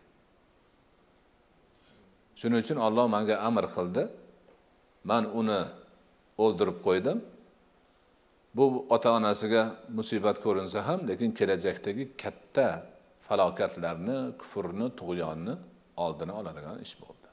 Shuning 2.40 2.60
uchun 2.64 2.78
olloh 2.86 3.06
manga 3.16 3.36
amr 3.50 3.66
qildi. 3.76 4.04
Man 5.10 5.24
uni 5.40 5.62
o'ldirib 6.44 6.78
qo'ydim. 6.88 7.18
Bu 8.58 8.66
ota 8.96 9.10
onasiga 9.20 9.64
musibat 9.98 10.38
ko'rinsa 10.46 10.80
ham 10.88 11.00
lekin 11.10 11.32
kelajakdagi 11.40 12.04
katta 12.24 12.68
falokatlarni 13.28 14.18
kufrni 14.42 14.88
tug'yonni 15.00 15.54
oldini 16.06 16.34
oladigan 16.40 16.78
ish 16.86 16.96
bo'ldi. 17.02 17.29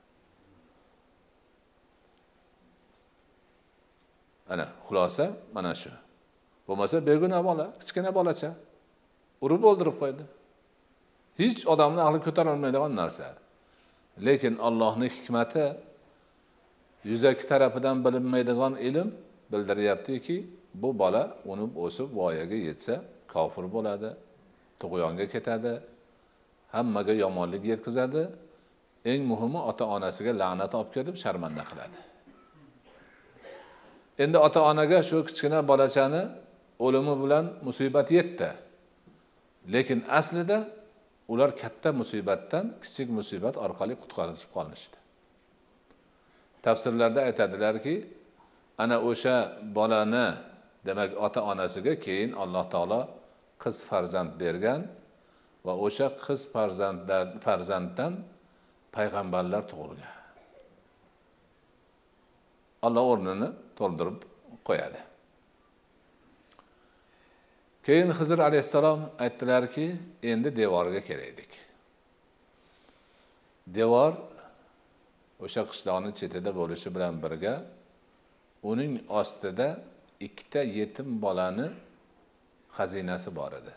Ana 4.52 4.64
xulosa 4.86 5.26
mana 5.54 5.72
shu. 5.74 5.90
Bo'lmasa 6.68 6.96
beguna 7.08 7.38
bola 7.48 7.66
kichkina 7.80 8.10
bolacha. 8.18 8.50
Urib 9.44 9.62
o'ldirib 9.68 9.96
qo'ydi. 10.02 10.24
Hech 11.40 11.60
odamni 11.72 12.00
aqli 12.06 12.18
ko'tarolmaydigan 12.26 12.92
narsa. 13.00 13.26
Lekin 14.26 14.54
allohni 14.68 15.08
hikmati 15.16 15.64
yuzaki 17.10 17.44
tarafidan 17.50 17.96
bilinmaydigan 18.04 18.74
ilm 18.88 19.08
bildiryaptiki 19.52 20.36
bu 20.82 20.98
bola 20.98 21.22
unib 21.52 21.72
o'sib 21.84 22.08
voyaga 22.18 22.58
yetsa 22.68 22.94
kofir 23.32 23.64
bo'ladi 23.74 24.10
tug'yonga 24.80 25.26
ketadi 25.34 25.72
hammaga 26.74 27.14
yomonlik 27.24 27.62
yetkazadi 27.72 28.22
eng 29.10 29.20
muhimi 29.30 29.60
ota 29.70 29.84
onasiga 29.96 30.32
la'nat 30.42 30.72
olib 30.78 30.90
kelib 30.96 31.16
sharmanda 31.22 31.62
qiladi. 31.70 31.98
Endi 34.22 34.38
ota 34.46 34.60
onaga 34.70 34.98
shu 35.08 35.16
kichkina 35.28 35.58
bolachani 35.70 36.22
o'limi 36.84 37.14
bilan 37.22 37.44
musibat 37.66 38.08
yetdi. 38.18 38.48
Lekin 39.74 40.00
aslida 40.18 40.58
ular 41.32 41.50
katta 41.62 41.90
musibatdan 42.00 42.64
kichik 42.82 43.08
musibat 43.18 43.54
orqali 43.64 43.94
qutqarilib 44.02 44.50
qolinishdi 44.56 44.96
tafsirlarda 46.66 47.20
aytadilarki 47.28 47.94
ana 48.82 48.96
o'sha 49.10 49.36
bolani 49.76 50.26
demak 50.86 51.10
ota 51.26 51.40
onasiga 51.52 51.94
keyin 52.06 52.30
alloh 52.42 52.64
taolo 52.74 53.00
qiz 53.62 53.76
farzand 53.88 54.30
bergan 54.42 54.80
va 55.66 55.74
o'sha 55.86 56.06
qiz 56.26 56.40
farzandlar 56.54 57.24
farzanddan 57.44 58.12
payg'ambarlar 58.96 59.62
tug'ilgan. 59.70 60.15
Alloh 62.86 63.04
o'rnini 63.12 63.48
to'ldirib 63.78 64.18
qo'yadi. 64.68 65.00
Keyin 67.86 68.10
hizr 68.18 68.38
alayhissalom 68.48 69.00
aytdilarki 69.24 69.86
endi 70.32 70.50
devorga 70.60 71.00
kelaylik. 71.08 71.52
Devor 73.78 74.12
o'sha 75.44 75.62
qishloqni 75.70 76.10
chetida 76.18 76.50
bo'lishi 76.60 76.88
bilan 76.94 77.14
birga 77.24 77.54
uning 78.70 78.92
ostida 79.20 79.68
ikkita 80.26 80.60
yetim 80.78 81.08
bolani 81.24 81.68
xazinasi 82.76 83.30
bor 83.38 83.52
edi 83.60 83.72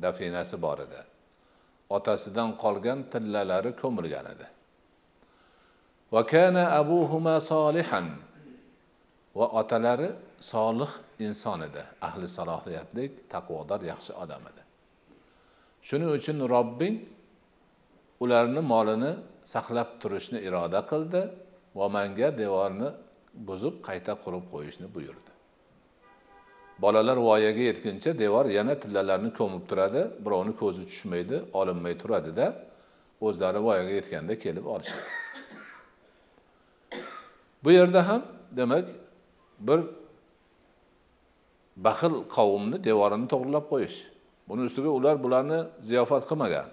dafinasi 0.00 0.62
bor 0.62 0.78
edi. 0.78 1.00
Otasidan 1.90 2.56
qolgan 2.62 3.04
tillalari 3.12 3.72
ko'milgan 3.82 4.26
edi. 4.34 4.46
Va 6.12 6.22
kana 6.26 6.64
abuhuma 6.80 7.40
solihan 7.40 8.06
va 9.38 9.46
otalari 9.60 10.10
solih 10.40 10.90
inson 11.26 11.60
edi. 11.68 11.82
Ahli 12.08 12.28
salohiyatlik 12.28 13.12
taqvodor 13.34 13.80
yaxshi 13.92 14.12
odam 14.22 14.42
edi. 14.50 14.62
Shuning 15.88 16.10
uchun 16.18 16.36
robbing 16.54 16.96
ularni 18.22 18.62
molini 18.72 19.12
saqlab 19.54 19.88
turishni 20.00 20.38
iroda 20.48 20.80
qildi 20.90 21.22
va 21.78 21.86
manga 21.96 22.28
devorni 22.42 22.88
buzib 23.48 23.74
qayta 23.88 24.12
qurib 24.24 24.44
qo'yishni 24.52 24.86
buyurdi. 24.94 25.32
Bolalar 26.82 27.16
voyaga 27.28 27.62
yetguncha 27.70 28.10
devor 28.18 28.46
yana 28.58 28.74
tillalarni 28.82 29.30
ko'mib 29.38 29.64
turadi 29.70 30.02
birovni 30.24 30.52
ko'zi 30.62 30.82
tushmaydi 30.90 31.36
olinmay 31.60 31.94
turadida 32.02 32.46
o'zlari 33.26 33.60
voyaga 33.66 33.92
yetganda 33.98 34.34
kelib 34.44 34.66
olishadi. 34.74 35.08
Bu 37.64 37.70
yerda 37.78 38.08
ham 38.08 38.22
demak 38.58 38.84
bir 39.58 39.80
baxil 41.76 42.14
qavmni 42.36 42.76
devorini 42.84 43.26
to'g'irlab 43.32 43.66
qo'yish. 43.72 43.98
Buni 44.48 44.62
ustiga 44.68 44.90
ular 44.98 45.16
bularni 45.24 45.58
ziyofat 45.88 46.24
qilmagan. 46.30 46.68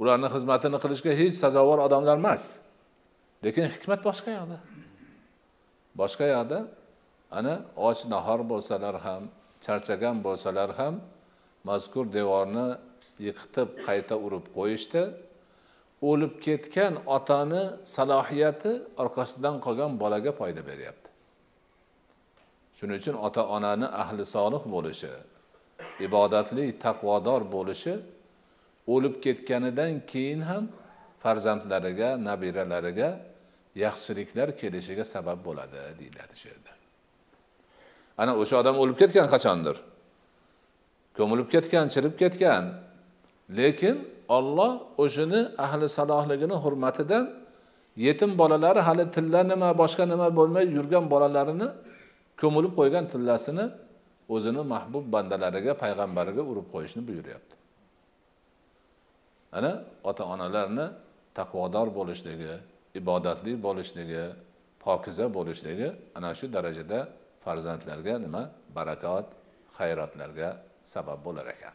Ularni 0.00 0.28
xizmatini 0.34 0.78
qilishga 0.84 1.12
hech 1.20 1.34
sazovor 1.42 1.78
odamlar 1.86 2.16
emas. 2.22 2.42
Lekin 3.44 3.64
hikmat 3.74 4.00
boshqa 4.08 4.30
yoqda. 4.38 4.58
Boshqa 6.00 6.26
yoqda 6.34 6.58
ana 7.38 7.54
och 7.76 7.98
nahor 8.12 8.40
bo'lsalar 8.52 8.96
ham 9.06 9.22
charchagan 9.64 10.16
bo'lsalar 10.26 10.70
ham 10.78 10.94
mazkur 11.68 12.04
devorni 12.18 12.68
yiqitib 13.26 13.68
qayta 13.86 14.14
urib 14.26 14.44
qo'yishdi 14.56 15.02
o'lib 16.10 16.34
ketgan 16.46 16.94
otani 17.16 17.62
salohiyati 17.94 18.72
orqasidan 19.02 19.56
qolgan 19.64 19.92
bolaga 20.02 20.32
foyda 20.40 20.62
beryapti. 20.70 21.08
Shuning 22.78 22.96
uchun 23.02 23.16
ota 23.26 23.42
onani 23.56 23.86
ahli 24.02 24.22
solih 24.34 24.62
bo'lishi 24.74 25.12
ibodatli 26.06 26.64
taqvodor 26.84 27.42
bo'lishi 27.54 27.94
o'lib 28.94 29.14
ketganidan 29.24 29.92
keyin 30.10 30.40
ham 30.50 30.64
farzandlariga 31.22 32.10
nabiralariga 32.28 33.10
yaxshiliklar 33.84 34.48
kelishiga 34.60 35.04
sabab 35.14 35.38
bo'ladi 35.46 35.78
deyiladi 36.00 36.34
shu 36.40 36.46
yerda. 36.52 36.72
Ana 38.22 38.32
o'sha 38.42 38.54
odam 38.62 38.76
o'lib 38.82 38.96
ketgan 39.02 39.26
qachondir? 39.34 39.76
Ko'milib 41.18 41.48
ketgan 41.54 41.86
chirib 41.94 42.14
ketgan. 42.22 42.64
Lekin 43.58 43.96
olloh 44.36 44.72
o'shani 45.04 45.40
ahli 45.64 45.86
salohligini 45.98 46.56
hurmatidan 46.64 47.24
yetim 48.06 48.30
bolalari 48.40 48.80
hali 48.88 49.04
tilla 49.14 49.40
nima 49.52 49.70
boshqa 49.82 50.04
nima 50.12 50.28
bo'lmay 50.38 50.64
yurgan 50.76 51.04
bolalarini 51.12 51.68
ko'milib 52.40 52.72
qo'ygan 52.78 53.04
tillasini 53.12 53.64
o'zini 54.34 54.62
mahbub 54.74 55.04
bandalariga 55.14 55.72
payg'ambariga 55.82 56.42
urib 56.50 56.66
qo'yishni 56.74 57.02
buyuryapti. 57.08 57.54
Ana 59.58 59.72
ota 60.10 60.24
onalarni 60.34 60.86
taqvodor 61.38 61.88
bo'lishligi 61.98 62.52
ibodatli 63.00 63.52
bo'lishligi 63.66 64.24
pokiza 64.84 65.26
bo'lishligi 65.36 65.88
ana 66.16 66.30
shu 66.38 66.46
darajada 66.56 66.98
farzandlarga 67.44 68.14
nima? 68.24 68.42
Barakot 68.76 69.26
hayratlarga 69.78 70.48
sabab 70.92 71.18
bo'lar 71.26 71.46
ekan. 71.54 71.74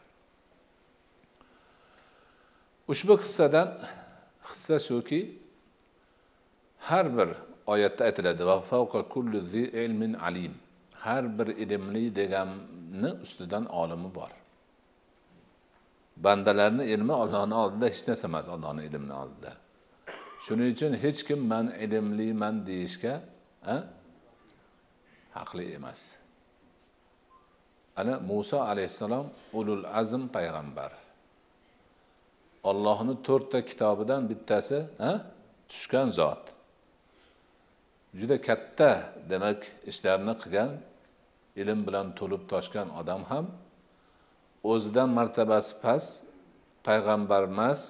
Ushbu 2.92 3.14
qissadan 3.22 3.68
hissa 4.48 4.76
shuki 4.88 5.20
har 6.88 7.06
bir 7.16 7.28
oyatda 7.66 8.04
aytiladi 8.04 8.42
ilmin 9.84 10.14
alim. 10.14 10.54
Har 10.92 11.38
bir 11.38 11.46
ilmli 11.46 12.16
deganni 12.16 13.10
ustidan 13.22 13.64
olimi 13.66 14.14
bor. 14.14 14.30
Bandalarni 16.16 16.84
ilmi 16.84 17.12
ollohni 17.12 17.54
oldida 17.54 17.86
hech 17.86 18.08
narsa 18.08 18.28
emas 18.28 18.48
ollohni 18.48 18.84
ilmini 18.84 19.12
oldida. 19.12 19.52
Shuning 20.40 20.72
uchun 20.74 20.92
hech 21.04 21.20
kim 21.26 21.40
man 21.46 21.66
ilmliman 21.84 22.66
deyishga 22.66 23.20
haqli 25.32 25.74
emas. 25.74 26.16
Ana 27.96 28.20
muso 28.20 28.58
alayhissalom 28.60 29.26
ulul 29.52 29.84
azm 29.84 30.22
payg'ambar. 30.28 30.92
Ollohni 32.64 33.22
to'rtta 33.22 33.64
kitobidan 33.64 34.28
bittasi 34.30 34.78
tushgan 35.68 36.08
zot. 36.10 36.53
Juda 38.18 38.36
katta 38.48 38.90
demak 39.30 39.60
ishlarni 39.90 40.34
qilgan 40.42 40.70
ilm 41.60 41.80
bilan 41.86 42.06
to'lib 42.18 42.42
toshgan 42.52 42.88
odam 43.00 43.22
ham 43.30 43.46
o'zidan 44.72 45.08
martabasi 45.18 45.72
past 45.82 46.10
payg'ambar 46.86 47.42
emas 47.52 47.80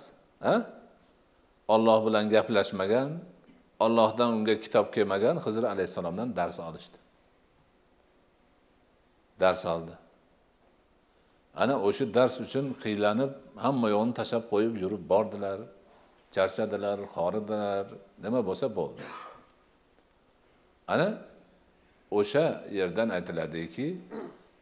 olloh 1.75 1.99
bilan 2.07 2.25
gaplashmagan 2.35 3.11
ollohdan 3.85 4.31
unga 4.37 4.55
kitob 4.65 4.87
kelmagan 4.95 5.37
hizr 5.47 5.65
alayhissalomdan 5.73 6.29
dars 6.37 6.59
olishdi. 6.69 6.99
Dars 9.41 9.63
oldi. 9.75 9.95
Ana 11.63 11.75
o'sha 11.87 12.05
dars 12.15 12.35
uchun 12.47 12.67
qiylanib 12.85 13.33
hamma 13.65 13.87
yo'g'ini 13.95 14.15
tashlab 14.21 14.45
qo'yib 14.53 14.75
yurib 14.83 15.03
bordilar 15.13 15.59
charchadilar 16.35 16.99
horidilar 17.15 17.85
nima 18.25 18.41
bo'lsa 18.49 18.67
bo'ldi. 18.79 19.03
Ana 20.89 21.09
o'sha 22.11 22.65
yerdan 22.79 23.09
aytiladiki 23.09 23.87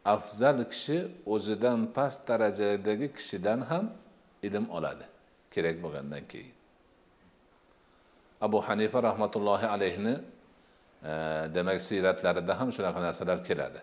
afzal 0.05 0.59
kishi 0.71 0.97
o'zidan 1.25 1.79
past 1.95 2.27
darajadagi 2.27 3.07
kishidan 3.17 3.61
ham 3.61 3.85
ilm 4.43 4.69
oladi. 4.69 5.05
Kerak 5.53 5.77
bo'lgandan 5.83 6.23
keyin. 6.31 6.53
Abu 8.41 8.61
hanifa 8.67 9.03
rahmatullohi 9.03 9.67
alayhini 9.67 10.15
e, 11.03 11.11
demak 11.55 11.81
siyratlarida 11.81 12.59
ham 12.59 12.69
shunaqa 12.75 12.99
narsalar 13.01 13.39
keladi. 13.47 13.79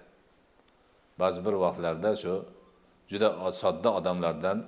Ba'zi 1.19 1.45
bir 1.47 1.55
vaqtlarda 1.65 2.11
shu 2.23 2.35
juda 3.11 3.53
sodda 3.63 3.91
odamlardan 3.99 4.59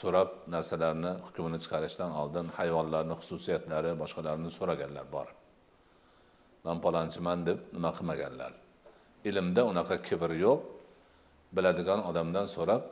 so'rab 0.00 0.30
narsalarni 0.54 1.12
hukmini 1.26 1.58
chiqarishdan 1.64 2.10
oldin 2.20 2.46
hayvonlarni 2.58 3.14
xususiyatlari 3.20 3.90
boshqalarini 4.02 4.50
so'raganlar 4.58 5.06
bor. 5.16 5.28
Man 6.64 6.76
palonchiman 6.84 7.38
deb 7.46 7.58
nima 7.74 7.90
qilmaganlar? 7.98 8.52
Ilmda 9.28 9.62
unaqa 9.70 9.96
kibr 10.08 10.30
yo'q. 10.44 10.60
Biladigan 11.56 12.00
odamdan 12.10 12.46
so'rab 12.56 12.82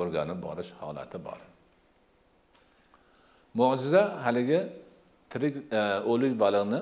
o'rganib 0.00 0.38
borish 0.46 0.70
holati 0.80 1.18
bor. 1.26 1.38
Mo'jiza 3.58 4.02
haligi 4.24 4.60
tirik 5.32 5.54
e, 5.78 5.80
o'lik 6.12 6.34
baliqni 6.44 6.80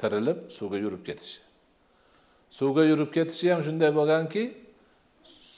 tirilib 0.00 0.38
suvga 0.56 0.78
yurib 0.84 1.02
ketishi. 1.08 1.40
Suvga 2.58 2.82
yurib 2.90 3.10
ketishi 3.16 3.46
ham 3.52 3.60
shunday 3.66 3.90
bo'lganki 3.98 4.42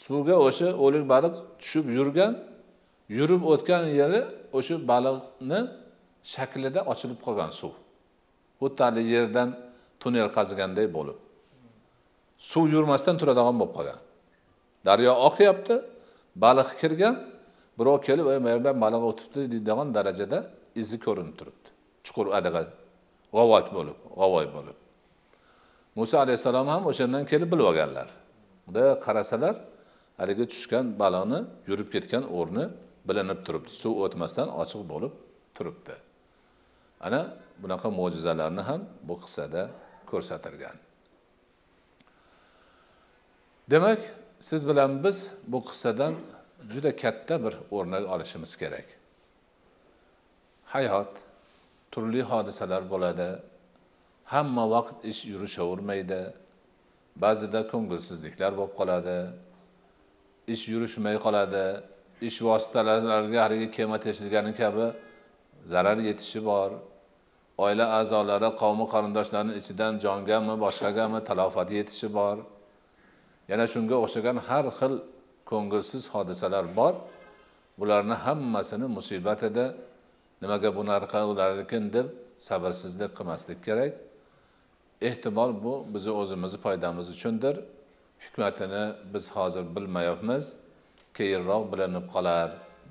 suvga 0.04 0.37
o'sha 0.46 0.68
o'lik 0.85 1.04
baliq 1.12 1.35
tushib 1.61 1.87
yurgan 1.98 2.33
yurib 3.18 3.42
o'tgan 3.52 3.83
yeri 4.00 4.20
o'sha 4.59 4.76
baliqni 4.90 5.61
shaklida 6.35 6.80
ochilib 6.92 7.18
qolgan 7.26 7.50
suv. 7.61 7.72
Xuddi 8.61 8.81
haligi 8.87 9.12
yerdan 9.18 9.49
tunnel 10.03 10.29
qaziganday 10.37 10.87
bo'lib 10.96 11.18
suv 12.40 12.64
yurmasdan 12.75 13.16
turadigan 13.20 13.57
bo'lib 13.61 13.73
qolgan. 13.77 14.01
Daryo 14.87 15.12
oqyapti 15.29 15.75
baliq 16.44 16.68
kirgan 16.81 17.14
birov 17.79 17.99
kelib 18.07 18.25
bu 18.44 18.49
yerdan 18.55 18.77
baliq 18.85 19.03
o'tibdi 19.11 19.40
deydigan 19.53 19.88
darajada 19.96 20.38
izi 20.83 20.96
ko'rinib 21.07 21.35
turibdi. 21.38 21.68
Chuqur 22.05 22.27
adaga 22.38 22.61
g'ovak 23.37 23.66
bo'lib 23.77 23.99
g'ovoy 24.20 24.46
bo'lib. 24.57 24.77
Muso 25.99 26.16
alayhissalom 26.25 26.66
ham 26.75 26.83
o'shandan 26.90 27.25
kelib 27.31 27.49
bilib 27.53 27.66
olganlar. 27.70 28.09
Bunday 28.66 28.87
qarasalar 29.07 29.55
haligi 30.20 30.44
tushgan 30.53 30.85
baliqni 31.03 31.38
yurib 31.68 31.88
ketgan 31.94 32.25
o'rni 32.38 32.64
bilinib 33.09 33.40
turibdi. 33.46 33.70
Suv 33.83 33.92
o'tmasdan 34.05 34.49
ochiq 34.62 34.83
bo'lib 34.92 35.12
turibdi. 35.57 35.94
Ana 37.07 37.20
bunaqa 37.62 37.88
mo'jizalarni 38.01 38.62
ham 38.68 38.81
bu 39.09 39.14
qissada 39.23 39.62
ko'rsatilgan. 40.11 40.77
Demak 43.70 44.01
siz 44.40 44.68
bilan 44.68 45.05
biz 45.05 45.16
bu 45.53 45.59
qissadan 45.68 46.14
juda 46.73 46.96
katta 46.96 47.44
bir 47.44 47.55
o'rnak 47.70 48.05
olishimiz 48.14 48.57
kerak. 48.57 48.87
Hayot 50.64 51.12
turli 51.92 52.23
hodisalar 52.23 52.83
bo'ladi. 52.90 53.29
Hamma 54.25 54.64
vaqt 54.70 55.05
ish 55.11 55.27
yurishavermaydi. 55.33 56.23
Ba'zida 57.23 57.61
ko'ngilsizliklar 57.73 58.53
bo'lib 58.59 58.75
qoladi. 58.81 59.18
Ish 60.55 60.64
yurishmay 60.73 61.16
qoladi. 61.27 61.66
Ish 62.29 62.38
vositalariga 62.49 63.40
haligi 63.44 63.68
kema 63.77 63.99
teshilgani 64.05 64.53
kabi 64.61 64.87
zarar 65.73 65.99
yetishi 66.09 66.40
bor. 66.51 66.70
Oila 67.64 67.85
a'zolari 67.99 68.51
qavmi 68.62 68.85
qarindoshlarni 68.92 69.53
ichidan 69.61 69.92
jongami 70.05 70.55
boshqagami 70.64 71.20
talofat 71.29 71.68
yetishi 71.77 72.09
bor. 72.18 72.37
Yana 73.51 73.64
shunga 73.73 73.96
o'xshagan 74.05 74.37
har 74.49 74.64
xil 74.79 74.94
ko'ngilsiz 75.51 76.03
hodisalar 76.12 76.64
bor. 76.79 76.94
Bularni 77.79 78.16
hammasini 78.25 78.87
musibat 78.96 79.40
edi. 79.49 79.66
Nimaga 80.42 80.70
bunaqa 80.79 81.20
bo'larkan 81.29 81.85
deb 81.96 82.07
sabrsizlik 82.49 83.11
qilmaslik 83.18 83.59
kerak. 83.66 83.92
Ehtimol 85.09 85.51
bu 85.64 85.75
bizni 85.94 86.12
o'zimizni 86.20 86.59
foydamiz 86.64 87.07
uchundir. 87.14 87.57
Hikmatini 88.25 88.85
biz 89.12 89.25
hozir 89.37 89.64
bilmayapmiz. 89.77 90.44
Keyinroq 91.16 91.64
bilinib 91.73 92.07
qolar 92.14 92.49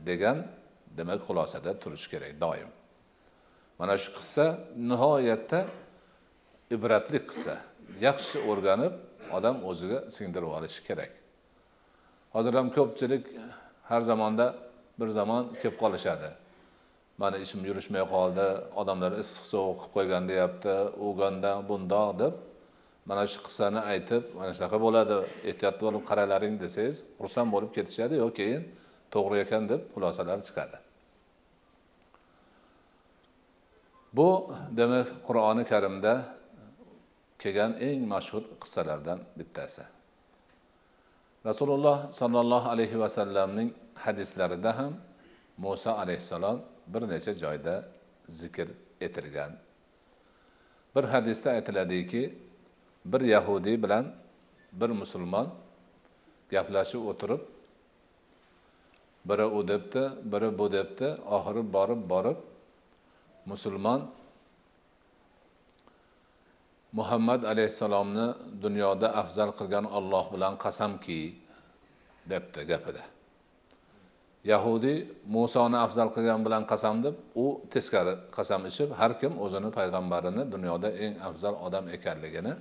degan 0.10 0.38
demak 0.98 1.20
xulosada 1.28 1.72
turish 1.82 2.08
kerak 2.12 2.34
doim. 2.46 2.70
Mana 3.80 3.94
shu 3.98 4.10
qissa 4.18 4.46
nihoyatda 4.92 5.60
ibratli 6.76 7.20
qissa. 7.30 7.56
Yaxshi 8.08 8.38
o'rganib 8.50 8.94
odam 9.38 9.56
o'ziga 9.70 10.00
singdirib 10.16 10.52
olishi 10.58 10.82
kerak. 10.88 11.12
Hozir 12.36 12.54
ham 12.60 12.68
ko'pchilik 12.78 13.24
har 13.90 14.02
zamonda 14.02 14.48
bir 15.00 15.10
zamon 15.20 15.44
kelib 15.62 15.78
qolishadi. 15.84 16.30
Mani 17.22 17.38
ishim 17.46 17.62
yurishmay 17.70 18.04
qoldi 18.14 18.48
odamlar 18.82 19.12
issiq 19.24 19.46
sovuq 19.54 19.80
qilib 19.80 19.94
qo'ygan 19.96 20.24
deyapti 20.32 20.76
uganda 21.10 21.52
bundoq 21.70 22.12
deb 22.22 22.34
mana 23.10 23.24
shu 23.32 23.40
qissani 23.48 23.82
aytib 23.94 24.24
mana 24.38 24.52
shunaqa 24.56 24.78
bo'ladi. 24.86 25.18
Ehtiyot 25.50 25.76
bo'lib 25.84 26.04
qaralaring 26.10 26.56
desangiz 26.64 26.98
xursand 27.20 27.50
bo'lib 27.56 27.72
ketishadi 27.78 28.16
yo 28.24 28.28
keyin 28.40 28.62
to'g'ri 29.14 29.38
ekan 29.46 29.64
deb 29.72 29.82
xulosalar 29.94 30.40
chiqadi. 30.48 30.78
Bu 34.14 34.54
demak 34.72 35.08
qur'oni 35.28 35.64
karimda 35.72 36.14
kelgan 37.42 37.72
eng 37.88 38.02
mashhur 38.14 38.44
qissalardan 38.62 39.20
bittasi. 39.38 39.84
Rasululloh 41.46 42.12
sollallohu 42.12 42.68
alayhi 42.70 43.00
vasallamning 43.00 43.70
hadislarida 43.96 44.72
ham 44.78 44.94
muso 45.58 45.92
alayhissalom 45.92 46.58
bir 46.88 47.02
necha 47.10 47.34
joyda 47.34 47.76
zikr 48.30 48.68
etilgan. 49.02 49.52
Bir 50.96 51.04
hadisda 51.04 51.52
aytiladiki 51.52 52.24
bir 53.06 53.22
yahudiy 53.22 53.84
bilan 53.84 54.06
bir 54.72 54.90
musulmon 54.90 55.48
gaplashib 56.52 57.06
o'tirib 57.12 57.42
biri 59.26 59.46
u 59.46 59.68
debdi 59.68 60.04
biri 60.32 60.50
bu 60.60 60.72
debdi 60.72 61.08
oxiri 61.36 61.74
borib 61.74 62.02
borib 62.10 62.38
musulmon 63.52 64.02
muhammad 67.00 67.42
alayhissalomni 67.52 68.28
dunyoda 68.64 69.08
afzal 69.22 69.52
qilgan 69.60 69.86
olloh 69.98 70.26
bilan 70.34 70.54
qasamki 70.66 71.20
debdi 72.32 72.62
gapida. 72.72 73.04
Yahudiy 74.52 74.98
musoni 75.36 75.78
afzal 75.86 76.10
qilgan 76.16 76.42
bilan 76.46 76.64
qasam 76.72 76.96
deb 77.06 77.16
u 77.44 77.46
teskari 77.74 78.14
qasam 78.38 78.62
ichib 78.72 78.90
har 79.00 79.12
kim 79.22 79.34
o'zini 79.46 79.70
payg'ambarini 79.78 80.44
dunyoda 80.54 80.90
eng 81.06 81.14
afzal 81.30 81.56
odam 81.68 81.86
ekanligini 81.96 82.54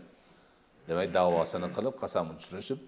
demak 0.88 1.09
davosini 1.18 1.68
qilib 1.77 1.94
qasam 2.03 2.27
uchirishib 2.35 2.81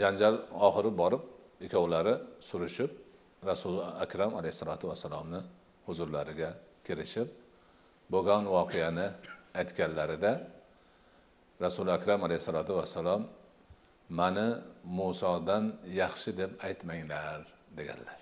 janjal 0.00 0.34
oxiri 0.66 0.90
borib 1.00 1.22
ikkovlari 1.66 2.14
surishib 2.48 2.90
rasuli 3.50 3.82
akram 4.04 4.32
alayhissalotu 4.38 4.84
vassalomni 4.92 5.40
huzurlariga 5.86 6.50
kirishib 6.86 7.28
bo'lgan 8.12 8.42
voqeani 8.54 9.06
aytganlarida 9.60 10.32
rasuli 11.64 11.90
akram 11.98 12.20
alayhissalotu 12.26 12.72
vassalom 12.80 13.22
mani 14.18 14.48
musodan 14.98 15.64
yaxshi 16.00 16.30
deb 16.40 16.50
aytmanglar 16.66 17.40
deganlar. 17.78 18.20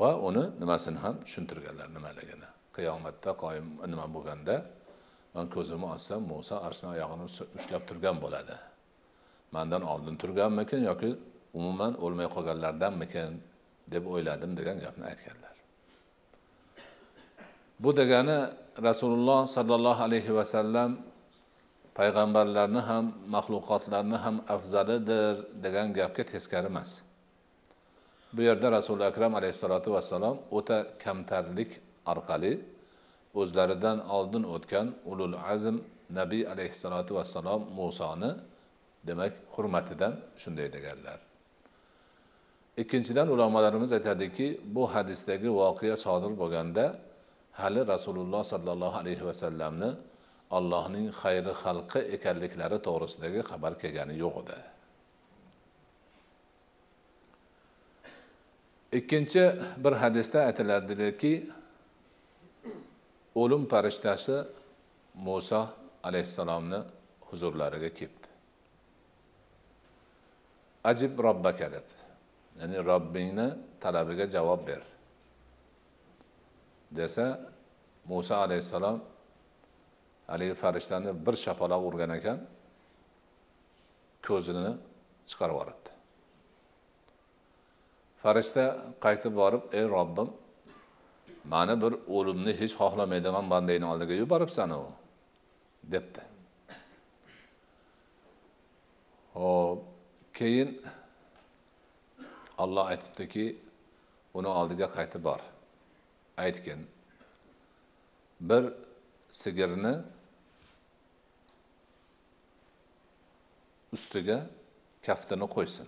Va 0.00 0.10
uni 0.28 0.44
nimasini 0.62 0.98
ham 1.04 1.14
tushuntirganlar 1.24 1.88
nimaligini. 1.96 2.48
Qiyomatda 2.76 3.30
qoyim 3.42 3.66
nima 3.92 4.06
bo'lganda 4.16 4.56
man 5.34 5.46
ko'zimni 5.54 5.86
ochsam 5.94 6.20
muso 6.32 6.56
arshni 6.66 6.88
oyog'ini 6.94 7.26
ushlab 7.58 7.82
turgan 7.88 8.16
bo'ladi. 8.24 8.56
Mandan 9.54 9.82
oldin 9.92 10.14
turganmikin 10.22 10.80
yoki 10.90 11.10
umuman 11.58 11.92
o'lmay 12.04 12.28
qolganlardanmikin? 12.34 13.30
Deb 13.92 14.04
o'yladim 14.12 14.56
degan 14.58 14.76
gapni 14.84 15.04
aytganlar. 15.10 15.54
Bu 17.82 17.90
degani 17.96 18.38
rasululloh 18.88 19.40
sollallohu 19.56 20.02
alayhi 20.08 20.34
vasallam 20.38 20.90
payg'ambarlarni 21.98 22.82
ham 22.90 23.04
maxluqotlarni 23.34 24.18
ham 24.24 24.36
afzalidir 24.54 25.34
degan 25.64 25.88
gapga 25.98 26.24
teskari 26.32 26.66
emas. 26.72 26.90
Bu 28.34 28.40
yerda 28.48 28.66
rasuli 28.78 29.04
akram 29.10 29.32
alayhissalotu 29.40 29.88
vassalom 29.96 30.36
o'ta 30.58 30.78
kamtarlik 31.04 31.70
orqali 32.12 32.52
o'zlaridan 33.40 33.98
oldin 34.16 34.44
o'tgan 34.54 34.86
ulul 35.10 35.36
azm 35.54 35.76
nabiy 36.18 36.42
alayhissalotu 36.52 37.12
vassalom 37.18 37.60
musoni 37.80 38.30
demak 39.08 39.32
hurmatidan 39.54 40.12
shunday 40.42 40.68
deganlar. 40.76 41.27
Ikkinchidan 42.82 43.28
ulamolarimiz 43.34 43.92
aytadiki 43.92 44.46
bu 44.74 44.82
hadisdagi 44.94 45.48
voqea 45.60 45.96
sodir 46.04 46.32
bo'lganda 46.40 46.84
hali 47.60 47.80
rasululloh 47.92 48.42
sollallohu 48.52 48.96
alayhi 49.02 49.24
vasallamni 49.30 49.90
allohning 50.58 51.06
xayri 51.20 51.52
xalqi 51.62 52.00
ekanliklari 52.16 52.78
to'g'risidagi 52.86 53.40
xabar 53.50 53.72
kelgani 53.82 54.14
yo'q 54.24 54.34
edi. 54.42 54.58
Ikkinchi 58.98 59.44
bir 59.84 59.94
hadisda 60.02 60.38
aytiladiki 60.48 61.32
o'lim 63.42 63.62
farishtasi 63.72 64.36
muso 65.26 65.62
alayhissalomni 66.08 66.80
huzurlariga 67.28 67.90
kelibdi 67.98 68.28
ajib 70.90 71.12
robbaka 71.26 71.66
deb 71.76 71.97
ya'ni 72.60 72.76
robbingni 72.90 73.48
talabiga 73.82 74.24
javob 74.34 74.60
ber. 74.68 74.82
Desa 76.98 77.24
muso 78.08 78.34
alayhissalom 78.34 78.98
haligi 80.30 80.54
farishtani 80.62 81.10
bir 81.26 81.34
shapaloq 81.44 81.82
urgan 81.88 82.10
ekan 82.18 82.38
ko'zini 84.26 84.72
chiqarib 85.30 85.54
yuboribdi. 85.54 85.90
Farishta 88.22 88.64
qaytib 89.04 89.32
borib 89.40 89.62
ey 89.78 89.84
robbim 89.96 90.28
mani 91.52 91.74
bir 91.82 91.92
o'limni 92.16 92.52
hech 92.60 92.74
xohlamaydigan 92.80 93.46
bandangni 93.52 93.86
oldiga 93.92 94.14
yuboribsan 94.22 94.70
u 94.80 94.82
debdi. 95.92 96.22
Hop 99.34 99.78
keyin 100.38 100.70
alloh 102.58 102.86
aytibdiki 102.92 103.46
uni 104.34 104.48
oldiga 104.48 104.86
qaytib 104.96 105.24
bor. 105.24 105.40
Aytgin 106.36 106.80
bir 108.40 108.64
sigirni 109.30 109.94
ustiga 113.92 114.38
kaftini 115.06 115.46
qo'ysin. 115.56 115.86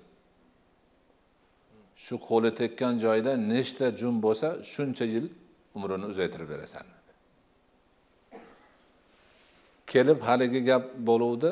Shu 2.04 2.14
qo'li 2.28 2.50
tekkan 2.60 2.94
joyda 3.04 3.32
nechta 3.52 3.86
jun 4.00 4.22
bo'lsa 4.24 4.48
shuncha 4.72 5.04
yil 5.14 5.26
umrini 5.74 6.06
uzaytirib 6.12 6.48
berasan. 6.52 6.86
Kelib 9.86 10.20
haligi 10.28 10.60
gap 10.70 10.84
bo'luvdi. 11.08 11.50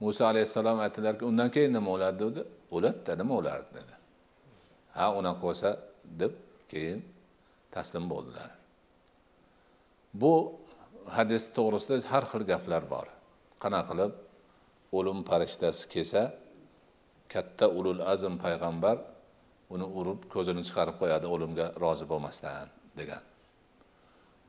Muso 0.00 0.22
alayhissalom 0.26 0.78
aytdilarki 0.84 1.24
undan 1.24 1.50
keyin 1.50 1.72
nima 1.72 1.90
bo'ladi? 1.90 2.18
dedi. 2.24 2.42
O'ladida 2.74 3.12
nima 3.20 3.32
o'lardi 3.40 3.70
dedi. 3.78 3.94
Ha 4.96 5.06
unaqa 5.18 5.40
bo'lsa 5.46 5.68
deb 6.20 6.32
keyin 6.70 6.98
taslim 7.74 8.04
bo'ldilar. 8.12 8.50
Bu 10.20 10.32
hadis 11.16 11.44
to'g'risida 11.56 11.96
har 12.12 12.24
xil 12.30 12.42
gaplar 12.52 12.82
bor. 12.94 13.06
Qanaqa 13.62 13.86
qilib 13.90 14.12
o'lim 14.98 15.18
farishtasi 15.28 15.82
kelsa 15.92 16.22
katta 17.32 17.66
ulul 17.78 18.00
azm 18.12 18.34
payg'ambar 18.44 18.96
uni 19.74 19.86
urib 19.98 20.20
ko'zini 20.34 20.62
chiqarib 20.68 20.96
qo'yadi 21.02 21.26
o'limga 21.34 21.66
rozi 21.82 22.06
bo'lmasdan 22.12 22.66
degan. 22.98 23.22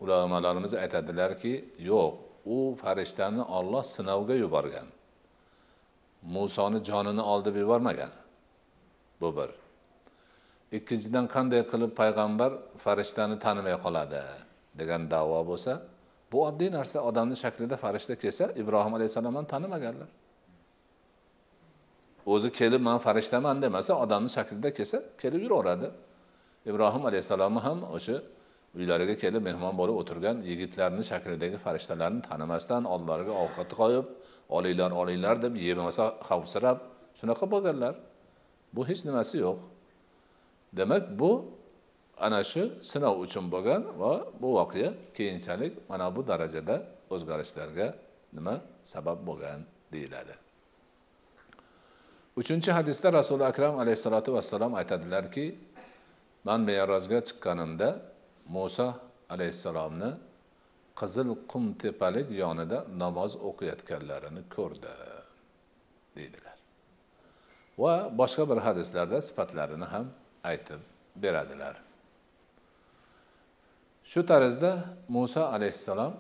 Ulamolarimiz 0.04 0.74
aytadilarki 0.84 1.54
yo'q 1.90 2.12
u 2.56 2.58
farishtani 2.82 3.44
olloh 3.58 3.84
sinovga 3.96 4.36
yuborgan. 4.44 4.88
Musoni 6.22 6.84
jonini 6.84 7.22
oldi 7.22 7.60
yubormagan 7.60 8.10
bu 9.22 9.38
bir. 9.38 9.50
Ikkinchidan 10.78 11.26
qanday 11.36 11.62
qilib 11.72 11.92
payg'ambar 12.02 12.52
farishtani 12.84 13.40
tanimay 13.40 13.76
qoladi 13.86 14.22
degan 14.80 15.02
davo 15.12 15.40
bo'lsa 15.50 15.82
bu 16.32 16.38
oddiy 16.48 16.72
narsa. 16.72 16.98
Odamni 17.10 17.36
shaklida 17.44 17.76
farishta 17.84 18.16
kelsa 18.24 18.46
ibrohim 18.62 18.94
alayhissalom 18.98 19.36
ham 19.36 19.46
tanimaganlar. 19.46 20.10
O'zi 22.26 22.50
kelib 22.60 22.82
man 22.82 22.98
farishtaman 23.06 23.62
demasa 23.62 23.94
odamni 24.04 24.30
shaklida 24.38 24.70
kelsa 24.78 24.98
kelib 25.22 25.42
yuraveradi. 25.46 25.88
Ibrohim 26.72 27.04
alayhissalomni 27.10 27.60
ham 27.68 27.80
o'sha 27.98 28.18
uylariga 28.78 29.16
kelib 29.24 29.42
mehmon 29.50 29.74
bo'lib 29.80 29.96
o'tirgan 30.02 30.38
yigitlarni 30.50 31.04
shaklidagi 31.12 31.58
farishtalarni 31.66 32.22
tanimasdan 32.30 32.84
oldilariga 32.94 33.34
ovqat 33.44 33.70
qo'yib 33.82 34.06
olinglar 34.50 34.92
olinglar 34.92 35.42
deb 35.42 35.56
yemasa 35.56 36.06
xavfsirab 36.28 36.78
shunaqa 37.20 37.46
bo'lganlar. 37.54 37.96
Bu 38.76 38.82
hech 38.90 39.02
nimasi 39.08 39.38
yo'q. 39.46 39.60
Demak 40.78 41.04
bu 41.20 41.32
ana 42.26 42.44
shu 42.44 42.64
sinov 42.82 43.16
uchun 43.26 43.46
bo'lgan 43.54 43.82
va 44.02 44.14
bu 44.42 44.48
voqea 44.60 44.90
keyinchalik 45.18 45.74
mana 45.90 46.16
bu 46.16 46.22
darajada 46.28 46.76
o'zgarishlarga 47.14 47.88
nima 48.36 48.56
sabab 48.84 49.20
bo'lgan 49.28 49.60
deyiladi. 49.94 50.36
Uchinchi 52.38 52.70
hadisda 52.78 53.08
rasuli 53.20 53.44
akram 53.52 53.80
alayhissalotu 53.80 54.30
vassalom 54.38 54.72
aytadilarki 54.80 55.46
man 56.48 56.60
merojga 56.70 57.20
chiqqanimda 57.28 57.90
muso 58.56 58.88
alayhissalomni 59.34 60.10
qizil 61.00 61.30
qum 61.52 61.66
tepalik 61.84 62.28
yonida 62.44 62.78
namoz 63.04 63.32
o'qiyotganlarini 63.50 64.44
ko'rdi 64.56 64.94
deydilar. 66.16 66.58
Va 67.84 67.94
boshqa 68.20 68.44
bir 68.52 68.60
hadislarda 68.68 69.18
sifatlarini 69.28 69.88
ham 69.94 70.06
aytib 70.52 70.82
beradilar. 71.24 71.76
Shu 74.12 74.22
tarzda 74.32 74.72
muso 75.16 75.44
alayhissalom 75.56 76.14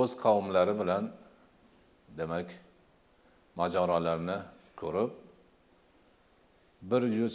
o'z 0.00 0.12
qavmlari 0.24 0.74
bilan 0.80 1.04
demak 2.18 2.48
mojarolarni 3.60 4.38
ko'rib 4.80 5.10
bir 6.90 7.02
yuz 7.20 7.34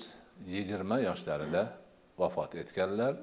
yigirma 0.54 0.98
yoshlarida 1.08 1.62
vafot 2.22 2.56
etganlar 2.62 3.14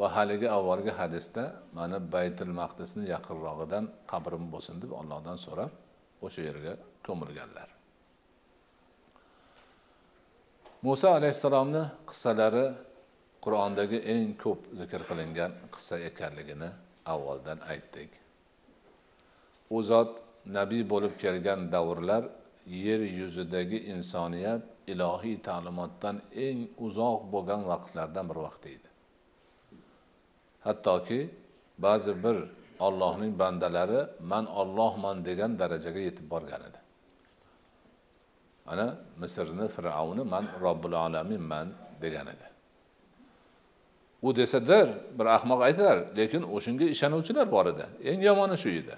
va 0.00 0.06
haligi 0.16 0.48
avvalgi 0.58 0.92
hadisda 1.00 1.44
mani 1.78 1.98
baytul 2.14 2.52
maqdisni 2.60 3.04
yaqinrog'idan 3.14 3.84
qabrim 4.12 4.44
bo'lsin 4.54 4.76
deb 4.82 4.92
allohdan 5.00 5.38
so'rab 5.46 5.72
o'sha 6.26 6.40
yerga 6.48 6.72
ko'milganlar. 7.06 7.68
Muso 10.86 11.08
alayhissalomni 11.18 11.84
qissalari 12.10 12.66
qur'ondagi 13.44 13.98
eng 14.14 14.28
ko'p 14.42 14.60
zikr 14.80 15.00
qilingan 15.08 15.52
qissa 15.74 15.96
ekanligini 16.10 16.70
avvaldan 17.12 17.58
aytdik. 17.72 18.10
U 19.76 19.78
zot 19.90 20.10
nabiy 20.58 20.82
bo'lib 20.92 21.14
kelgan 21.22 21.60
davrlar 21.74 22.22
yer 22.84 23.00
yuzidagi 23.20 23.78
insoniyat 23.94 24.62
ilohiy 24.92 25.36
ta'limotdan 25.48 26.16
eng 26.46 26.60
uzoq 26.86 27.20
bo'lgan 27.32 27.62
vaqtlardan 27.70 28.24
bir 28.30 28.38
vaqt 28.46 28.64
edi. 28.74 28.85
Hattoki 30.66 31.20
ba'zi 31.78 32.12
bir 32.24 32.36
ollohning 32.86 33.38
bandalari 33.38 34.00
man 34.20 34.46
ollohman 34.46 35.24
degan 35.24 35.58
darajaga 35.58 36.00
yetib 36.08 36.30
borgan 36.30 36.60
edi. 36.68 36.78
Ana 38.66 38.86
misrni 39.20 39.68
fir'avni 39.68 40.24
man 40.34 40.44
robbil 40.60 40.94
alaminman 40.94 41.68
degan 42.02 42.26
edi. 42.26 42.46
U 44.22 44.36
desadir 44.36 44.88
bir 45.18 45.26
ahmoq 45.36 45.60
aytar 45.68 45.96
lekin 46.16 46.42
o'shanga 46.56 46.84
ishonuvchilar 46.94 47.50
bor 47.50 47.66
edi. 47.66 47.84
Eng 48.10 48.20
yomoni 48.28 48.56
shu 48.62 48.68
edi. 48.68 48.94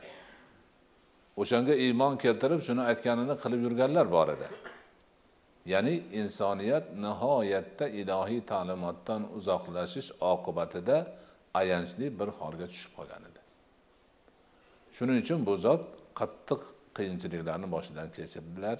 O'shanga 1.37 1.75
iymon 1.85 2.15
keltirib 2.25 2.61
shuni 2.67 2.83
aytganini 2.91 3.35
qilib 3.43 3.61
yurganlar 3.67 4.07
bor 4.17 4.29
edi. 4.37 4.49
Ya'ni 5.73 5.95
insoniyat 6.21 6.85
nihoyatda 7.05 7.87
ilohiy 8.01 8.41
ta'limotdan 8.53 9.23
uzoqlashish 9.39 10.09
oqibatida 10.33 10.97
ayanchli 11.61 12.07
bir 12.19 12.29
holga 12.39 12.67
tushib 12.73 12.93
qolgan 12.99 13.23
edi. 13.31 13.41
Shuning 14.97 15.19
uchun 15.25 15.41
bu 15.49 15.55
zot 15.67 15.83
qattiq 16.21 16.63
qiyinchiliklarni 16.97 17.69
boshidan 17.75 18.09
kechirdilar. 18.17 18.79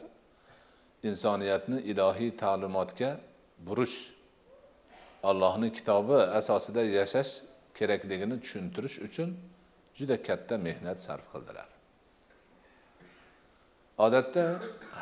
Insoniyatni 1.11 1.79
ilohiy 1.91 2.31
ta'limotga 2.43 3.11
burish 3.67 3.97
allohni 5.31 5.69
kitobi 5.77 6.19
asosida 6.41 6.83
yashash 6.99 7.33
kerakligini 7.79 8.37
tushuntirish 8.43 8.97
uchun 9.07 9.29
juda 9.99 10.17
katta 10.29 10.55
mehnat 10.67 10.99
sarf 11.07 11.25
qildilar. 11.33 11.69
Odatda 13.99 14.45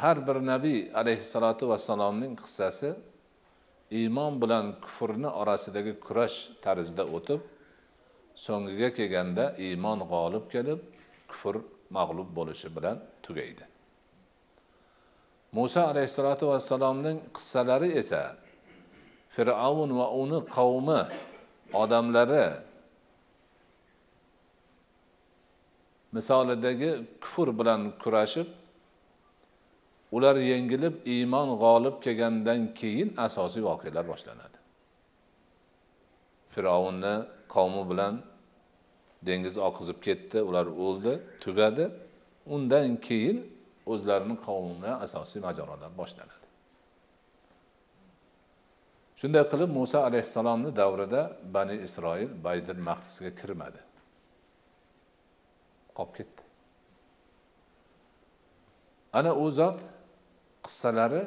har 0.00 0.18
bir 0.26 0.36
nabiy 0.52 0.78
alayhissalotu 1.00 1.64
vassalomning 1.72 2.34
qissasi 2.42 2.90
iymon 4.00 4.32
bilan 4.42 4.64
kufrni 4.84 5.28
orasidagi 5.40 5.92
kurash 6.06 6.38
tarzida 6.64 7.04
o'tib 7.16 7.40
so'ngiga 8.44 8.88
kelganda 8.98 9.44
iymon 9.66 9.98
g'olib 10.12 10.44
kelib 10.54 10.80
kufr 11.30 11.54
mag'lub 11.96 12.28
bo'lishi 12.38 12.68
bilan 12.76 12.96
tugaydi. 13.24 13.64
Muso 15.56 15.80
alayhissalotu 15.92 16.44
vassalomning 16.52 17.18
qissalari 17.36 17.90
esa 18.02 18.22
fir'avn 19.34 19.90
va 20.00 20.06
uni 20.22 20.38
qavmi 20.56 21.00
odamlari 21.82 22.46
misolidagi 26.16 26.90
kufr 27.22 27.48
bilan 27.58 27.80
kurashib 28.02 28.48
ular 30.16 30.36
yengilib 30.52 30.94
iymon 31.14 31.48
g'olib 31.62 31.96
kelgandan 32.04 32.60
keyin 32.80 33.08
asosiy 33.26 33.62
voqealar 33.68 34.04
boshlanadi. 34.12 34.58
Fir'avnni 36.52 37.14
qavmi 37.54 37.82
bilan 37.90 38.14
dengiz 39.28 39.56
oqizib 39.68 39.98
ketdi 40.06 40.38
ular 40.48 40.66
o'ldi 40.84 41.12
tugadi. 41.44 41.84
Undan 42.54 42.96
keyin 43.06 43.38
o'zlarini 43.92 44.36
qavmi 44.46 44.72
bilan 44.78 44.96
asosiy 45.06 45.40
mojarolar 45.46 45.90
boshlanadi. 46.00 46.46
Shunday 49.20 49.44
qilib 49.52 49.70
muso 49.78 49.98
alayhissalomni 50.08 50.70
davrida 50.80 51.22
bani 51.56 51.76
isroil 51.86 52.30
baydir 52.46 52.76
maqdisga 52.88 53.30
kirmadi. 53.40 53.80
Qolib 55.96 56.12
ketdi. 56.18 56.42
Ana 59.18 59.32
u 59.44 59.46
zot 59.58 59.78
qissalari 60.66 61.22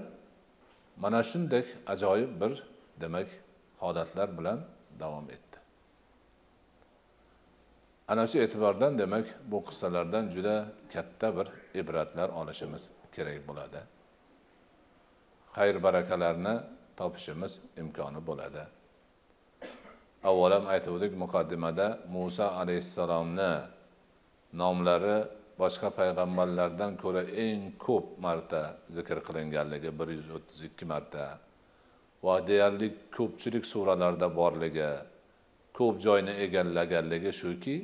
mana 1.04 1.22
shunday 1.32 1.64
ajoyib 1.94 2.32
bir 2.42 2.52
demak 3.02 3.28
holatlar 3.84 4.38
bilan 4.38 4.60
davom 5.00 5.28
etdi. 5.36 5.49
Ana 8.12 8.24
shu 8.30 8.38
e'tibordan 8.46 8.94
demak 9.02 9.26
bu 9.52 9.58
qissalardan 9.68 10.26
juda 10.36 10.56
katta 10.94 11.28
bir 11.38 11.48
ibratlar 11.82 12.30
olishimiz 12.40 12.84
kerak 13.16 13.40
bo'ladi. 13.50 13.82
Xayr 15.56 15.76
barakalarni 15.86 16.56
topishimiz 17.00 17.54
imkoni 17.82 18.22
bo'ladi. 18.30 18.64
Avvalam 20.30 20.64
aytuvdik 20.74 21.14
muqaddimada 21.24 21.88
muso 22.16 22.48
alayhissalomni 22.62 23.52
nomlari 24.62 25.18
boshqa 25.62 25.90
payg'ambarlardan 26.00 26.92
ko'ra 27.04 27.24
eng 27.46 27.62
ko'p 27.86 28.06
marta 28.26 28.62
zikr 28.96 29.18
qilinganligi 29.28 29.92
bir 30.00 30.08
yuz 30.18 30.30
o'ttiz 30.38 30.60
ikki 30.70 30.86
marta. 30.94 31.24
Va 32.26 32.36
deyarli 32.50 32.88
ko'pchilik 33.18 33.66
suralarda 33.74 34.28
borligi 34.40 34.92
ko'p 35.78 35.96
joyni 36.06 36.34
egallaganligi 36.46 37.32
shuki 37.42 37.76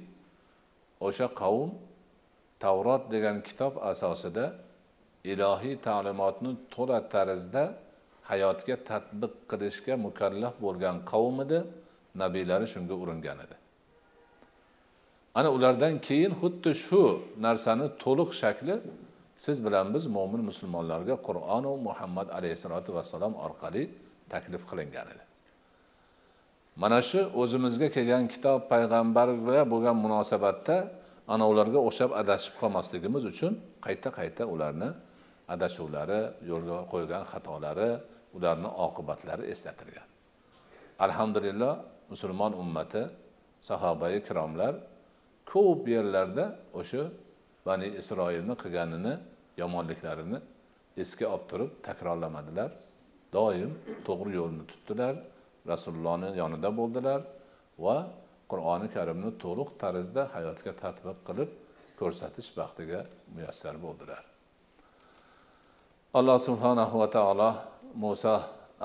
o'sha 1.07 1.27
qavm 1.41 1.69
tavrot 2.63 3.03
degan 3.13 3.37
kitob 3.47 3.73
asosida 3.91 4.45
ilohiy 5.31 5.75
ta'limotni 5.87 6.51
to'la 6.73 6.99
tarzda 7.13 7.63
hayotga 8.29 8.75
tatbiq 8.89 9.33
qilishga 9.51 9.93
mukallaf 10.07 10.53
bo'lgan 10.65 10.95
qavm 11.11 11.35
edi 11.45 11.59
nabiylari 12.21 12.67
shunga 12.73 12.95
uringan 13.03 13.37
edi. 13.45 13.55
Ana 15.39 15.49
ulardan 15.57 15.93
keyin 16.07 16.33
xuddi 16.41 16.71
shu 16.85 17.01
narsani 17.45 17.87
to'liq 18.03 18.29
shakli 18.41 18.75
siz 19.45 19.57
bilan 19.65 19.85
biz 19.95 20.03
mo'min 20.17 20.41
musulmonlarga 20.49 21.15
qur'onu 21.27 21.71
muhammad 21.87 22.27
alayhissalotu 22.37 22.89
vassalom 22.97 23.33
orqali 23.45 23.83
taklif 24.33 24.61
qilingan 24.69 25.07
edi. 25.13 25.23
Mana 26.81 26.99
shu 27.09 27.19
o'zimizga 27.41 27.87
kelgan 27.95 28.23
kitob 28.33 28.59
payg'ambar 28.71 29.27
bilan 29.47 29.65
bo'lgan 29.73 29.97
munosabatda 30.05 30.75
ana 31.33 31.45
ularga 31.51 31.79
o'xshab 31.87 32.11
adashib 32.21 32.53
qolmasligimiz 32.61 33.23
uchun 33.31 33.53
qayta 33.85 34.09
qayta 34.19 34.43
ularni 34.53 34.89
adashuvlari 35.53 36.21
yo'lga 36.51 36.77
qo'ygan 36.93 37.23
xatolari 37.31 37.91
ularni 38.37 38.69
oqibatlari 38.85 39.43
eslatilgan. 39.53 40.07
Alhamdulillah 41.05 41.73
musulmon 42.11 42.51
ummati 42.63 43.03
sahobai 43.69 44.11
ikromlar 44.21 44.73
ko'p 45.51 45.81
yerlarda 45.95 46.45
o'sha 46.79 47.03
bani 47.67 47.87
isroilni 48.01 48.55
qilganini 48.63 49.13
yomonliklarini 49.61 50.37
esga 51.03 51.25
olib 51.33 51.45
turib 51.51 51.71
takrorlamadilar. 51.87 52.69
Doim 53.35 53.71
to'g'ri 54.07 54.31
yo'lni 54.39 54.63
tutdilar 54.71 55.15
rasulullohni 55.71 56.29
yonida 56.41 56.69
bo'ldilar 56.79 57.21
va 57.85 57.97
qur'oni 58.51 58.87
karimni 58.95 59.31
to'liq 59.43 59.69
tarzda 59.81 60.21
hayotga 60.35 60.71
tatbiq 60.83 61.17
qilib 61.27 61.49
ko'rsatish 61.99 62.49
baxtiga 62.59 62.99
muyassar 63.35 63.75
bo'ldilar. 63.85 64.23
Alloh 66.19 66.37
subhanahu 66.49 66.95
va 67.01 67.07
taolo 67.17 67.51
muso 68.03 68.35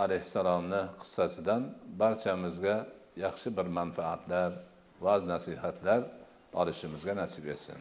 alayhissalomni 0.02 0.82
qissasidan 1.02 1.62
barchamizga 2.00 2.76
yaxshi 3.24 3.48
bir 3.56 3.66
manfaatlar 3.78 4.50
va'z 5.04 5.22
nasihatlar 5.32 6.00
olishimizga 6.60 7.12
nasib 7.22 7.44
etsin. 7.54 7.78